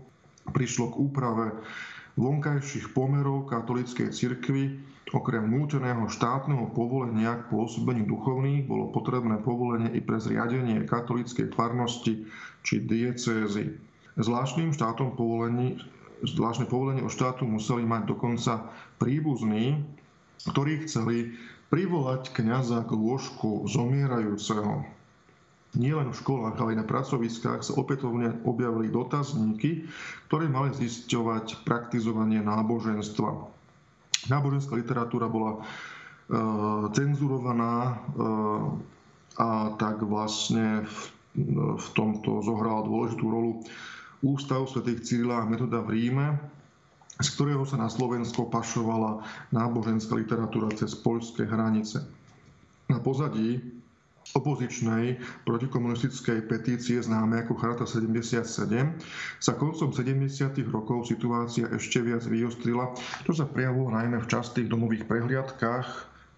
prišlo 0.55 0.95
k 0.95 1.01
úprave 1.03 1.47
vonkajších 2.15 2.95
pomerov 2.95 3.51
katolíckej 3.51 4.15
cirkvi, 4.15 4.79
okrem 5.11 5.43
núteného 5.43 6.07
štátneho 6.07 6.71
povolenia 6.71 7.35
k 7.43 7.51
pôsobeniu 7.51 8.07
duchovných 8.07 8.67
bolo 8.67 8.95
potrebné 8.95 9.43
povolenie 9.43 9.91
i 9.91 9.99
pre 9.99 10.23
zriadenie 10.23 10.87
katolíckej 10.87 11.51
farnosti 11.51 12.27
či 12.63 12.75
diecézy. 12.83 13.75
Zvláštnym 14.17 14.73
štátom 14.73 15.13
povolení, 15.13 15.77
zvláštne 16.25 16.65
povolenie 16.65 17.05
od 17.05 17.13
štátu 17.13 17.45
museli 17.45 17.85
mať 17.85 18.09
dokonca 18.09 18.73
príbuzní, 18.97 19.85
ktorí 20.49 20.89
chceli 20.89 21.37
privolať 21.69 22.33
kniaza 22.33 22.81
k 22.89 22.97
lôžku 22.97 23.69
zomierajúceho. 23.69 24.89
Nielen 25.77 26.09
v 26.09 26.21
školách, 26.25 26.57
ale 26.57 26.73
aj 26.73 26.81
na 26.81 26.87
pracoviskách 26.89 27.61
sa 27.61 27.77
opätovne 27.77 28.41
objavili 28.49 28.89
dotazníky, 28.89 29.85
ktoré 30.33 30.49
mali 30.49 30.73
zisťovať 30.73 31.69
praktizovanie 31.69 32.41
náboženstva. 32.41 33.53
Náboženská 34.33 34.73
literatúra 34.73 35.29
bola 35.29 35.61
e, 35.61 35.63
cenzurovaná 36.97 37.75
e, 37.85 37.95
a 39.37 39.77
tak 39.77 40.01
vlastne 40.01 40.89
v, 40.89 40.99
v 41.77 41.87
tomto 41.93 42.41
zohrala 42.41 42.89
dôležitú 42.89 43.25
rolu 43.29 43.61
Ústav 44.25 44.69
svätých 44.69 45.05
Cyrila 45.05 45.45
a 45.45 45.49
Metoda 45.49 45.85
v 45.85 45.97
Ríme, 45.97 46.41
z 47.17 47.29
ktorého 47.33 47.65
sa 47.65 47.81
na 47.81 47.89
Slovensko 47.89 48.49
pašovala 48.49 49.25
náboženská 49.53 50.17
literatúra 50.17 50.73
cez 50.77 50.93
poľské 50.97 51.49
hranice. 51.49 52.05
Na 52.93 53.01
pozadí 53.01 53.61
opozičnej 54.35 55.23
protikomunistickej 55.47 56.51
petície 56.51 56.99
známe 56.99 57.47
ako 57.47 57.55
Charta 57.57 57.87
77 57.87 58.43
sa 59.39 59.53
koncom 59.55 59.95
70. 59.95 60.27
rokov 60.67 61.07
situácia 61.07 61.71
ešte 61.71 62.03
viac 62.03 62.27
vyostrila, 62.27 62.91
čo 63.23 63.33
sa 63.37 63.47
prejavilo 63.47 63.95
najmä 63.95 64.19
v 64.19 64.31
častých 64.31 64.67
domových 64.67 65.07
prehliadkách 65.07 65.89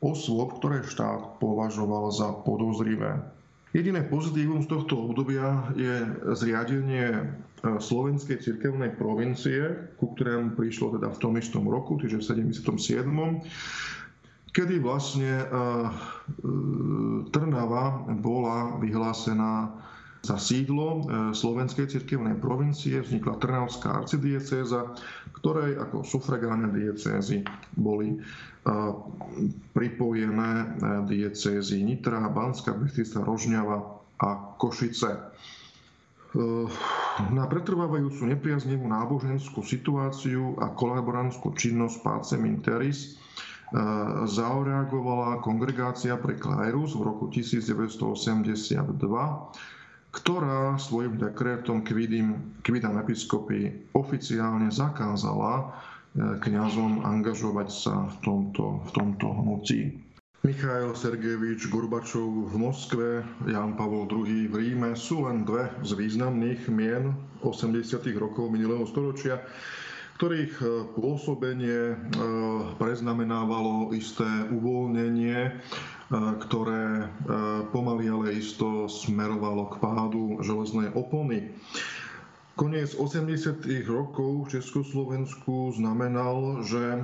osôb, 0.05 0.61
ktoré 0.61 0.85
štát 0.85 1.41
považoval 1.41 2.13
za 2.13 2.29
podozrivé. 2.45 3.38
Jediné 3.77 4.01
pozitívum 4.09 4.65
z 4.65 4.69
tohto 4.73 4.97
obdobia 4.97 5.69
je 5.77 6.09
zriadenie 6.33 7.05
e, 7.13 7.23
slovenskej 7.77 8.41
cirkevnej 8.41 8.97
provincie, 8.97 9.93
ku 10.01 10.17
ktorému 10.17 10.57
prišlo 10.57 10.97
teda 10.97 11.13
v 11.13 11.19
tom 11.21 11.37
istom 11.37 11.69
roku, 11.69 12.01
čiže 12.01 12.17
v 12.17 12.49
77 12.49 12.65
kedy 14.49 14.81
vlastne 14.81 15.45
e, 15.45 15.45
e, 15.45 15.61
Trnava 17.29 18.09
bola 18.17 18.81
vyhlásená 18.81 19.69
za 20.19 20.35
sídlo 20.35 21.07
slovenskej 21.31 21.87
cirkevnej 21.95 22.35
provincie. 22.43 22.99
Vznikla 22.99 23.39
Trnavská 23.39 24.03
arcidiecéza, 24.03 24.99
ktorej 25.39 25.79
ako 25.79 26.03
sufragánne 26.03 26.75
diecézy 26.75 27.47
boli 27.79 28.19
pripojené 29.73 30.53
e, 30.59 30.67
diecézy 31.07 31.81
Nitra, 31.81 32.21
Banská 32.29 32.75
Bystrica, 32.75 33.23
Rožňava 33.23 33.77
a 34.19 34.29
Košice. 34.59 35.11
E, 35.15 35.21
na 37.31 37.45
pretrvávajúcu 37.47 38.29
nepriaznivú 38.29 38.85
náboženskú 38.85 39.63
situáciu 39.63 40.59
a 40.59 40.71
kolaborantskú 40.71 41.55
činnosť 41.55 41.97
Pacem 42.03 42.43
Interis 42.45 42.99
e, 43.05 43.09
zareagovala 44.27 45.41
kongregácia 45.41 46.19
pre 46.19 46.37
Klairus 46.37 46.93
v 46.93 47.07
roku 47.07 47.31
1982, 47.31 48.85
ktorá 50.11 50.75
svojim 50.75 51.15
dekrétom 51.15 51.85
Kvidam 52.61 52.97
episkopy 52.99 53.93
oficiálne 53.93 54.67
zakázala 54.69 55.73
kňazom 56.17 57.03
angažovať 57.03 57.69
sa 57.69 57.95
v 58.09 58.17
tomto, 58.21 58.65
v 58.85 58.91
tomto 58.91 59.27
hnutí. 59.29 60.09
Michail 60.39 60.95
Sergejevič 60.95 61.67
Gorbačov 61.67 62.49
v 62.49 62.55
Moskve, 62.57 63.09
Jan 63.45 63.75
Pavol 63.75 64.07
II 64.07 64.47
v 64.47 64.55
Ríme 64.55 64.95
sú 64.95 65.27
len 65.27 65.43
dve 65.43 65.67
z 65.83 65.93
významných 65.93 66.71
mien 66.71 67.11
80. 67.43 67.83
rokov 68.15 68.47
minulého 68.47 68.87
storočia, 68.87 69.43
ktorých 70.15 70.55
e, 70.57 70.65
pôsobenie 70.95 71.81
e, 71.91 71.97
preznamenávalo 72.75 73.91
isté 73.93 74.27
uvoľnenie, 74.49 75.39
e, 75.43 75.51
ktoré 76.41 77.07
pomaly 77.71 78.07
ale 78.07 78.35
isto 78.35 78.87
smerovalo 78.87 79.71
k 79.71 79.75
pádu 79.79 80.39
železnej 80.41 80.91
opony. 80.91 81.51
Koniec 82.59 82.91
80. 82.99 83.63
rokov 83.87 84.51
v 84.51 84.59
Československu 84.59 85.79
znamenal, 85.79 86.67
že 86.67 86.83
e, 86.83 86.99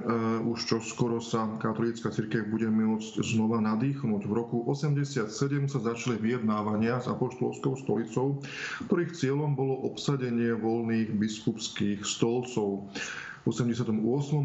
už 0.50 0.66
čoskoro 0.66 1.22
sa 1.22 1.46
katolícka 1.62 2.10
cirkev 2.10 2.50
bude 2.50 2.66
môcť 2.66 3.22
znova 3.22 3.62
nadýchnuť. 3.62 4.26
V 4.26 4.32
roku 4.34 4.66
87 4.66 5.30
sa 5.70 5.78
začali 5.78 6.18
vyjednávania 6.18 6.98
s 6.98 7.06
apoštolskou 7.06 7.78
stolicou, 7.78 8.42
ktorých 8.90 9.14
cieľom 9.14 9.54
bolo 9.54 9.86
obsadenie 9.94 10.58
voľných 10.58 11.14
biskupských 11.22 12.02
stolcov. 12.02 12.90
V 12.90 13.46
88. 13.46 13.94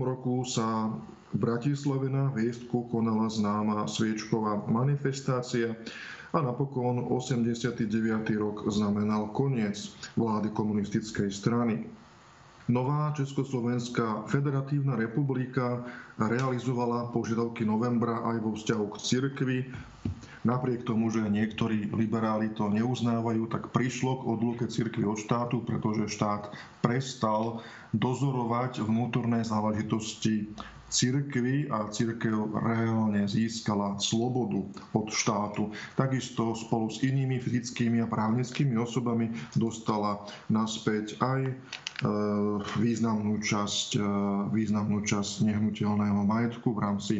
roku 0.05 0.45
sa 0.45 0.93
v 1.33 1.37
Bratislave 1.41 2.05
na 2.05 2.29
Viestku 2.37 2.85
konala 2.93 3.33
známa 3.33 3.89
sviečková 3.89 4.69
manifestácia, 4.69 5.73
a 6.29 6.41
napokon 6.41 7.09
89. 7.09 7.89
rok 8.37 8.69
znamenal 8.69 9.33
koniec 9.33 9.89
vlády 10.13 10.53
komunistickej 10.53 11.29
strany. 11.33 11.89
Nová 12.69 13.09
Československá 13.17 14.29
federatívna 14.29 14.93
republika 14.93 15.81
realizovala 16.21 17.09
požiadavky 17.09 17.65
novembra 17.65 18.21
aj 18.29 18.37
vo 18.45 18.53
vzťahu 18.53 18.85
k 18.93 18.97
cirkvi. 19.01 19.57
Napriek 20.45 20.85
tomu, 20.85 21.09
že 21.09 21.25
niektorí 21.25 21.89
liberáli 21.89 22.53
to 22.53 22.69
neuznávajú, 22.69 23.49
tak 23.49 23.73
prišlo 23.73 24.21
k 24.21 24.27
odluke 24.29 24.65
cirkvi 24.69 25.01
od 25.01 25.17
štátu, 25.17 25.65
pretože 25.65 26.13
štát 26.13 26.53
prestal 26.85 27.65
dozorovať 27.89 28.85
vnútorné 28.85 29.41
záležitosti 29.41 30.45
cirkvi 30.89 31.69
a 31.69 31.87
cirkev 31.87 32.49
reálne 32.57 33.23
získala 33.29 33.95
slobodu 34.01 34.65
od 34.97 35.07
štátu. 35.13 35.69
Takisto 35.93 36.57
spolu 36.57 36.89
s 36.89 37.05
inými 37.05 37.37
fyzickými 37.37 38.01
a 38.03 38.09
právnickými 38.09 38.75
osobami 38.75 39.29
dostala 39.53 40.25
naspäť 40.49 41.15
aj 41.21 41.41
e, 41.45 41.53
významnú 42.81 43.37
časť, 43.39 43.89
e, 43.95 44.01
významnú 44.49 45.05
časť 45.05 45.45
nehnuteľného 45.45 46.21
majetku 46.25 46.73
v 46.73 46.81
rámci 46.81 47.15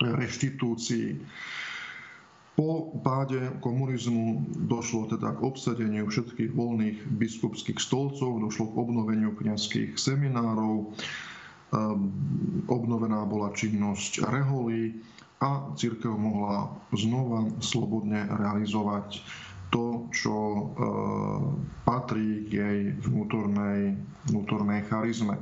reštitúcií. 0.00 1.20
Po 2.60 2.92
páde 3.00 3.56
komunizmu 3.64 4.52
došlo 4.68 5.08
teda 5.08 5.32
k 5.32 5.40
obsadeniu 5.40 6.04
všetkých 6.04 6.52
voľných 6.52 7.08
biskupských 7.16 7.80
stolcov, 7.80 8.36
došlo 8.36 8.68
k 8.68 8.78
obnoveniu 8.84 9.32
kniazských 9.32 9.96
seminárov, 9.96 10.92
obnovená 12.66 13.22
bola 13.26 13.54
činnosť 13.54 14.26
reholí 14.26 14.98
a 15.40 15.72
církev 15.72 16.12
mohla 16.12 16.68
znova 16.92 17.48
slobodne 17.62 18.28
realizovať 18.28 19.22
to, 19.70 20.10
čo 20.10 20.34
ehm, 20.34 20.66
patrí 21.86 22.50
k 22.50 22.50
jej 22.50 22.80
vnútornej, 23.06 23.94
vnútornej 24.28 24.82
charizme 24.90 25.38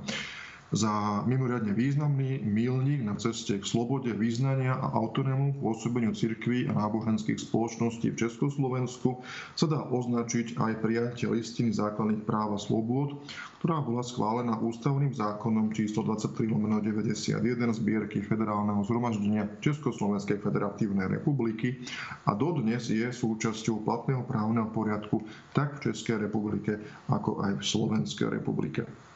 za 0.69 1.25
mimoriadne 1.25 1.73
významný 1.73 2.45
milník 2.45 3.01
na 3.01 3.17
ceste 3.17 3.57
k 3.57 3.65
slobode 3.65 4.13
význania 4.13 4.77
a 4.77 4.93
autonómnu 5.01 5.57
pôsobeniu 5.65 6.13
cirkví 6.13 6.69
a 6.69 6.77
náboženských 6.77 7.41
spoločností 7.41 8.13
v 8.13 8.21
Československu 8.21 9.25
sa 9.57 9.65
dá 9.65 9.81
označiť 9.89 10.61
aj 10.61 10.73
prijatie 10.85 11.25
listiny 11.33 11.73
základných 11.73 12.21
práv 12.29 12.53
a 12.53 12.59
slobôd, 12.61 13.17
ktorá 13.65 13.81
bola 13.81 14.05
schválená 14.05 14.61
ústavným 14.61 15.17
zákonom 15.17 15.73
číslo 15.73 16.05
23 16.05 16.53
91 16.53 17.41
zbierky 17.73 18.21
Federálneho 18.21 18.85
zhromaždenia 18.85 19.49
Československej 19.65 20.37
federatívnej 20.45 21.09
republiky 21.09 21.81
a 22.29 22.37
dodnes 22.37 22.93
je 22.93 23.09
súčasťou 23.09 23.89
platného 23.89 24.21
právneho 24.29 24.69
poriadku 24.69 25.25
tak 25.57 25.81
v 25.81 25.91
Českej 25.91 26.29
republike, 26.29 26.77
ako 27.09 27.41
aj 27.41 27.57
v 27.57 27.63
Slovenskej 27.65 28.29
republike. 28.37 29.08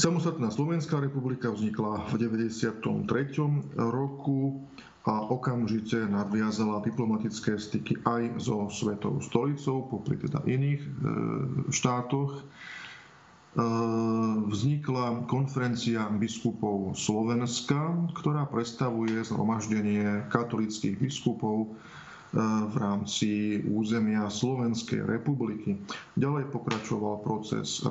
Samostatná 0.00 0.48
Slovenská 0.48 1.04
republika 1.04 1.52
vznikla 1.52 2.08
v 2.08 2.24
93. 2.24 2.80
roku 3.76 4.64
a 5.04 5.28
okamžite 5.28 6.08
nadviazala 6.08 6.80
diplomatické 6.80 7.60
styky 7.60 8.00
aj 8.08 8.40
so 8.40 8.72
Svetou 8.72 9.20
stolicou, 9.20 9.84
popri 9.92 10.16
teda 10.16 10.40
iných 10.48 10.80
e, 10.80 10.90
štátoch. 11.68 12.40
E, 12.40 12.44
vznikla 14.48 15.28
konferencia 15.28 16.08
biskupov 16.08 16.96
Slovenska, 16.96 17.92
ktorá 18.16 18.48
predstavuje 18.48 19.20
zhromaždenie 19.26 20.24
katolických 20.32 20.96
biskupov 21.02 21.76
v 22.32 22.74
rámci 22.80 23.60
územia 23.68 24.24
Slovenskej 24.32 25.04
republiky. 25.04 25.76
Ďalej 26.16 26.48
pokračoval 26.48 27.20
proces 27.20 27.84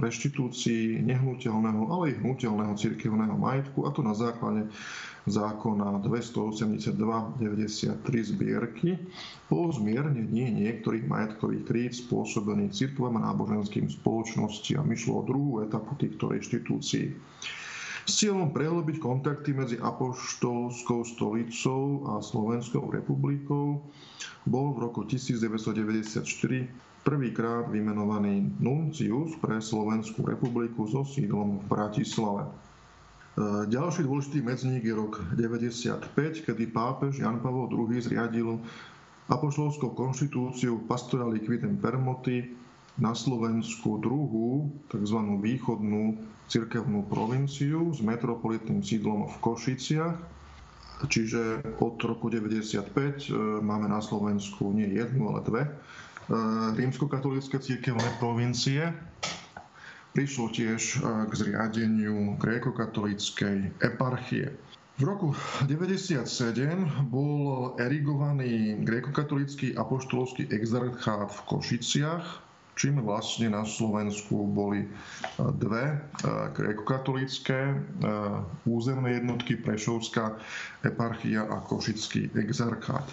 reštitúcií 0.00 1.04
nehnuteľného, 1.04 1.92
ale 1.92 2.16
aj 2.16 2.24
hnutelného 2.24 2.72
cirkevného 2.72 3.36
majetku, 3.36 3.84
a 3.84 3.92
to 3.92 4.00
na 4.00 4.16
základe 4.16 4.72
zákona 5.28 6.00
282-93 6.08 8.00
zbierky 8.32 8.96
po 9.52 9.68
zmiernení 9.68 10.56
niektorých 10.56 11.04
majetkových 11.04 11.64
kríd 11.68 11.92
spôsobených 11.92 12.72
cirkvám 12.72 13.20
a 13.20 13.28
náboženským 13.28 13.92
spoločnostiam. 13.92 14.88
Išlo 14.88 15.20
o 15.20 15.26
druhú 15.28 15.52
etapu 15.60 15.92
týchto 16.00 16.32
reštitúcií 16.32 17.12
s 18.06 18.22
cieľom 18.22 18.54
prehlbiť 18.54 19.02
kontakty 19.02 19.50
medzi 19.50 19.82
apoštolskou 19.82 21.02
stolicou 21.02 22.06
a 22.14 22.22
Slovenskou 22.22 22.86
republikou 22.86 23.82
bol 24.46 24.66
v 24.78 24.86
roku 24.86 25.02
1994 25.02 26.22
prvýkrát 27.02 27.66
vymenovaný 27.66 28.54
nuncius 28.62 29.34
pre 29.42 29.58
Slovenskú 29.58 30.22
republiku 30.22 30.86
so 30.86 31.02
sídlom 31.02 31.62
v 31.62 31.64
Bratislave. 31.66 32.46
E, 32.46 32.50
ďalší 33.74 34.06
dôležitý 34.06 34.38
medzník 34.42 34.86
je 34.86 34.94
rok 34.94 35.22
95, 35.34 36.46
kedy 36.46 36.64
pápež 36.70 37.22
Jan 37.22 37.42
Pavel 37.42 37.70
II 37.74 37.90
zriadil 37.98 38.62
apoštolskou 39.26 39.98
konštitúciu 39.98 40.86
Pastora 40.86 41.26
Liquidem 41.26 41.74
Permoty 41.78 42.54
na 43.02 43.18
Slovensku 43.18 43.98
druhú, 43.98 44.70
tzv. 44.90 45.18
východnú 45.42 46.18
cirkevnú 46.46 47.06
provinciu 47.10 47.90
s 47.90 47.98
metropolitným 48.02 48.82
sídlom 48.82 49.26
v 49.30 49.36
Košiciach. 49.42 50.16
Čiže 50.96 51.60
od 51.84 52.00
roku 52.00 52.32
95 52.32 53.28
e, 53.28 53.36
máme 53.60 53.84
na 53.84 54.00
Slovensku 54.00 54.72
nie 54.72 54.96
jednu, 54.96 55.28
ale 55.28 55.40
dve 55.44 55.62
e, 55.68 55.70
rímskokatolícke 56.72 57.60
cirkevné 57.60 58.08
provincie. 58.16 58.96
Prišlo 60.16 60.48
tiež 60.56 60.80
e, 60.80 61.28
k 61.28 61.32
zriadeniu 61.36 62.40
grékokatolíckej 62.40 63.76
eparchie. 63.84 64.56
V 64.96 65.02
roku 65.04 65.36
1997 65.68 67.12
bol 67.12 67.76
erigovaný 67.76 68.80
grékokatolícky 68.80 69.76
apoštolský 69.76 70.48
exarchát 70.48 71.28
v 71.28 71.40
Košiciach 71.44 72.45
čím 72.76 73.00
vlastne 73.00 73.48
na 73.48 73.64
Slovensku 73.64 74.52
boli 74.52 74.84
e, 74.84 74.88
dve 75.56 75.84
e, 75.90 75.96
grékokatolícké 76.52 77.60
e, 77.72 77.76
územné 78.68 79.16
jednotky 79.16 79.56
Prešovská 79.56 80.36
eparchia 80.84 81.48
a 81.48 81.64
Košický 81.64 82.36
exarchát. 82.36 83.08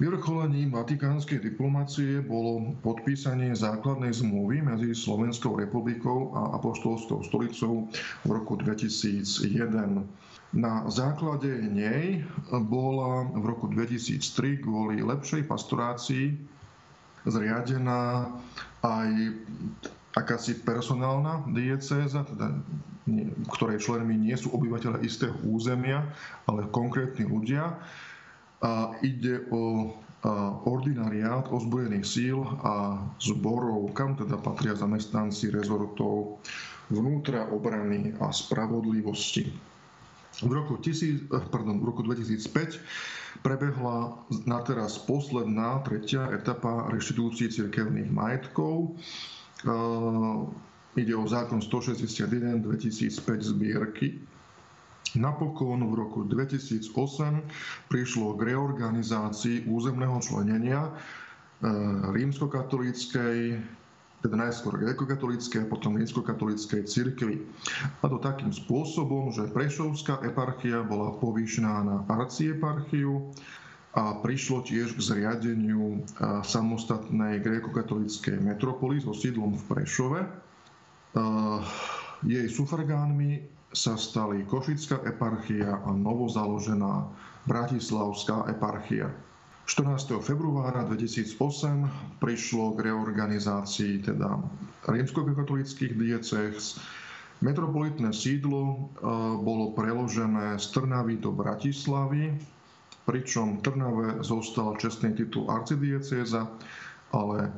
Vyvrcholením 0.00 0.72
vatikánskej 0.72 1.44
diplomácie 1.44 2.24
bolo 2.24 2.72
podpísanie 2.80 3.52
základnej 3.52 4.16
zmluvy 4.16 4.64
medzi 4.64 4.96
Slovenskou 4.96 5.60
republikou 5.60 6.32
a 6.32 6.56
Apoštolskou 6.56 7.20
stolicou 7.20 7.84
v 8.24 8.30
roku 8.32 8.56
2001. 8.56 9.44
Na 10.56 10.88
základe 10.88 11.52
nej 11.68 12.24
bola 12.48 13.28
v 13.28 13.44
roku 13.44 13.68
2003 13.68 14.64
kvôli 14.64 15.04
lepšej 15.04 15.44
pastorácii 15.44 16.48
zriadená 17.28 18.32
aj 18.80 19.10
akási 20.16 20.60
personálna 20.66 21.46
diecéza, 21.54 22.26
teda, 22.26 22.50
ktorej 23.54 23.82
členmi 23.82 24.18
nie 24.18 24.34
sú 24.34 24.50
obyvateľe 24.52 25.02
istého 25.06 25.34
územia, 25.46 26.02
ale 26.50 26.66
konkrétni 26.74 27.26
ľudia. 27.26 27.78
A 28.60 28.92
ide 29.00 29.48
o 29.48 29.94
ordinariát 30.68 31.48
ozbrojených 31.48 32.04
síl 32.04 32.44
a 32.60 33.00
zborov, 33.16 33.96
kam 33.96 34.20
teda 34.20 34.36
patria 34.36 34.76
zamestnanci 34.76 35.48
rezortov 35.48 36.44
vnútra 36.92 37.48
obrany 37.48 38.12
a 38.20 38.28
spravodlivosti. 38.28 39.48
V 40.44 40.50
roku, 40.50 40.76
tisíc, 40.82 41.24
eh, 41.24 41.44
pardon, 41.48 41.80
v 41.80 41.84
roku 41.88 42.02
2005 42.02 42.76
prebehla 43.42 44.18
na 44.46 44.58
teraz 44.66 44.98
posledná, 44.98 45.78
tretia 45.86 46.26
etapa 46.34 46.90
reštitúcií 46.90 47.48
cirkevných 47.48 48.10
majetkov. 48.10 48.98
Ide 50.98 51.14
o 51.14 51.24
zákon 51.24 51.62
161 51.62 52.60
2005 52.66 53.50
zbierky. 53.54 54.18
Napokon 55.18 55.82
v 55.90 55.94
roku 55.98 56.22
2008 56.26 56.86
prišlo 57.90 58.38
k 58.38 58.54
reorganizácii 58.54 59.66
územného 59.66 60.18
členenia 60.22 60.90
rímskokatolíckej 62.14 63.58
teda 64.20 64.36
najskôr 64.36 64.76
grekokatolíckej 64.76 65.64
a 65.64 65.70
potom 65.70 65.96
rímskokatolíckej 65.96 66.84
cirkvi. 66.84 67.40
A 68.00 68.04
to 68.04 68.20
takým 68.20 68.52
spôsobom, 68.52 69.32
že 69.32 69.48
Prešovská 69.48 70.20
eparchia 70.24 70.84
bola 70.84 71.16
povýšená 71.16 71.74
na 71.84 71.96
arcieparchiu 72.04 73.32
a 73.96 74.20
prišlo 74.22 74.62
tiež 74.62 74.94
k 74.94 75.00
zriadeniu 75.02 76.04
samostatnej 76.46 77.42
grékokatolíckej 77.42 78.38
metropoly 78.38 79.02
so 79.02 79.16
sídlom 79.16 79.56
v 79.56 79.64
Prešove. 79.66 80.20
Jej 82.22 82.46
sufragánmi 82.52 83.40
sa 83.72 83.96
stali 83.96 84.44
Košická 84.46 85.00
eparchia 85.08 85.80
a 85.82 85.90
novozaložená 85.96 87.08
Bratislavská 87.48 88.46
eparchia. 88.52 89.10
14. 89.70 90.18
februára 90.18 90.82
2008 90.82 92.18
prišlo 92.18 92.74
k 92.74 92.90
reorganizácii 92.90 94.02
teda 94.02 94.42
rímskokatolických 94.90 95.94
diecéz. 95.94 96.82
Metropolitné 97.38 98.10
sídlo 98.10 98.90
bolo 99.46 99.70
preložené 99.78 100.58
z 100.58 100.66
Trnavy 100.74 101.22
do 101.22 101.30
Bratislavy 101.30 102.34
pričom 103.06 103.62
Trnave 103.62 104.26
zostal 104.26 104.74
čestný 104.74 105.14
titul 105.14 105.46
arcidiecéza, 105.50 106.46
ale 107.10 107.38
e, 107.42 107.50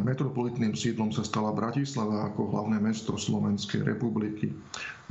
metropolitným 0.00 0.72
sídlom 0.72 1.12
sa 1.12 1.24
stala 1.24 1.52
Bratislava 1.52 2.28
ako 2.28 2.52
hlavné 2.56 2.80
mesto 2.80 3.16
Slovenskej 3.20 3.84
republiky. 3.84 4.48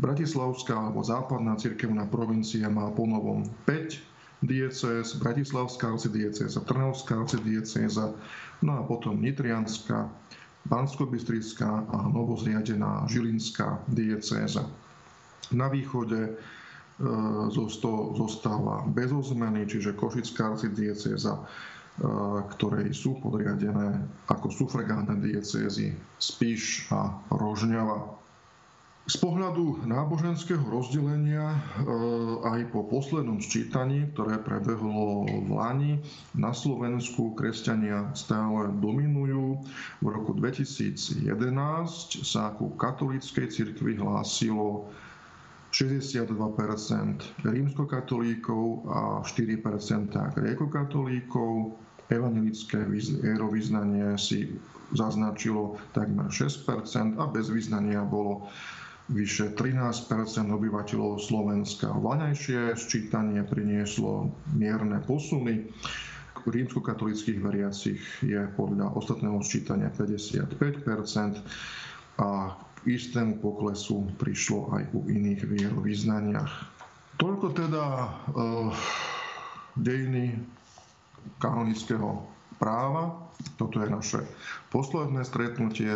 Bratislavská 0.01 0.73
alebo 0.73 1.05
západná 1.05 1.57
cirkevná 1.61 2.09
provincia 2.09 2.69
má 2.73 2.89
ponovom 2.89 3.45
5 3.65 4.10
diecéz, 4.41 5.15
Bratislavská 5.21 5.93
arcidiecéza, 5.93 6.59
Trnavská 6.65 7.21
arcidiecéza, 7.21 8.13
no 8.61 8.71
a 8.77 8.83
potom 8.83 9.21
Nitrianská, 9.21 10.09
Banskobystrická 10.61 11.89
a 11.89 11.97
novozriadená 12.09 13.09
Žilinská 13.09 13.81
diecéza. 13.89 14.69
Na 15.49 15.67
východe 15.67 16.37
E, 17.01 17.09
zostáva 18.13 18.85
bez 18.85 19.09
zmeny, 19.09 19.65
čiže 19.65 19.97
Košická 19.97 20.53
arcidieceza, 20.53 21.33
e, 21.33 21.43
ktorej 22.53 22.93
sú 22.93 23.17
podriadené 23.17 24.05
ako 24.29 24.53
sufragánne 24.53 25.17
diecézy 25.17 25.97
Spíš 26.21 26.85
a 26.93 27.17
Rožňava. 27.33 28.20
Z 29.09 29.17
pohľadu 29.17 29.89
náboženského 29.89 30.61
rozdelenia 30.69 31.57
e, 31.57 31.59
aj 32.45 32.69
po 32.69 32.85
poslednom 32.85 33.41
sčítaní, 33.41 34.05
ktoré 34.13 34.37
prebehlo 34.37 35.25
v 35.25 35.49
Lani, 35.49 35.93
na 36.37 36.53
Slovensku 36.53 37.33
kresťania 37.33 38.13
stále 38.13 38.69
dominujú. 38.77 39.57
V 39.99 40.05
roku 40.05 40.37
2011 40.37 41.25
sa 42.21 42.53
ku 42.53 42.77
katolíckej 42.77 43.49
cirkvi 43.49 43.97
hlásilo 43.97 44.85
62% 45.73 46.29
rímskokatolíkov 47.41 48.65
a 48.85 49.25
4% 49.25 50.13
grékokatolíkov. 50.13 51.73
Evangelické 52.11 52.83
vierovýznanie 52.85 54.19
si 54.19 54.51
zaznačilo 54.91 55.79
takmer 55.95 56.27
6% 56.27 57.15
a 57.15 57.25
bez 57.31 57.47
vyznania 57.47 58.03
bolo 58.03 58.51
vyše 59.11 59.51
13% 59.53 60.07
obyvateľov 60.47 61.19
Slovenska. 61.19 61.91
Vlaňajšie 61.91 62.79
sčítanie 62.79 63.43
prinieslo 63.43 64.31
mierne 64.55 65.03
posuny. 65.03 65.67
Rímskokatolických 66.41 67.37
veriacich 67.37 68.01
je 68.25 68.41
podľa 68.55 68.97
ostatného 68.97 69.43
sčítania 69.45 69.93
55% 69.93 70.57
a 72.17 72.57
istému 72.81 73.37
poklesu 73.37 74.09
prišlo 74.17 74.73
aj 74.73 74.83
u 74.97 75.05
iných 75.05 75.45
vierovýznaniach. 75.45 76.53
Toľko 77.21 77.47
teda 77.53 77.85
e, 77.85 78.07
dejiny 79.77 80.33
kanonického 81.37 82.25
práva. 82.57 83.29
Toto 83.57 83.77
je 83.77 83.89
naše 83.89 84.21
posledné 84.69 85.21
stretnutie. 85.21 85.93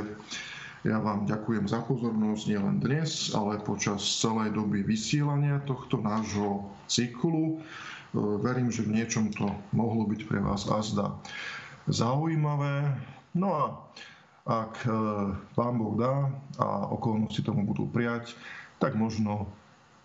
Ja 0.85 1.01
vám 1.01 1.25
ďakujem 1.25 1.65
za 1.65 1.81
pozornosť 1.81 2.45
nielen 2.45 2.77
dnes, 2.77 3.33
ale 3.33 3.57
počas 3.57 4.05
celej 4.21 4.53
doby 4.53 4.85
vysielania 4.85 5.57
tohto 5.65 5.97
nášho 5.97 6.61
cyklu. 6.85 7.57
E, 7.57 7.65
verím, 8.45 8.69
že 8.69 8.85
v 8.85 9.01
niečom 9.01 9.33
to 9.33 9.49
mohlo 9.73 10.05
byť 10.05 10.21
pre 10.29 10.37
vás 10.45 10.69
azda 10.69 11.17
zaujímavé. 11.89 13.01
No 13.33 13.49
a 13.49 13.63
ak 14.45 14.85
e, 14.85 14.93
Pán 15.57 15.81
Boh 15.81 15.97
dá 15.97 16.29
a 16.61 16.85
okolnosti 16.93 17.41
tomu 17.41 17.65
budú 17.65 17.89
prijať, 17.89 18.37
tak 18.77 18.93
možno 18.93 19.49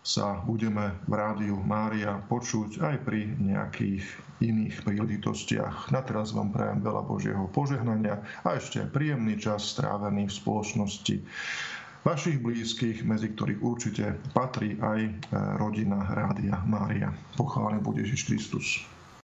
sa 0.01 0.40
budeme 0.48 0.96
v 1.05 1.12
rádiu 1.12 1.61
Mária 1.61 2.16
počuť 2.24 2.80
aj 2.80 2.96
pri 3.05 3.36
nejakých 3.36 4.05
iných 4.40 4.80
príležitostiach. 4.80 5.92
Na 5.92 6.01
teraz 6.01 6.32
vám 6.32 6.48
prajem 6.48 6.80
veľa 6.80 7.03
Božieho 7.05 7.44
požehnania 7.53 8.24
a 8.40 8.57
ešte 8.57 8.88
príjemný 8.88 9.36
čas 9.36 9.76
strávený 9.76 10.32
v 10.32 10.36
spoločnosti 10.40 11.16
vašich 12.01 12.40
blízkych, 12.40 13.05
medzi 13.05 13.36
ktorých 13.36 13.61
určite 13.61 14.16
patrí 14.32 14.80
aj 14.80 15.01
e, 15.05 15.12
rodina 15.61 16.01
Rádia 16.09 16.57
Mária. 16.64 17.12
Pochválený 17.36 17.84
bude 17.84 18.01
Ježiš 18.01 18.24
Kristus. 18.24 18.66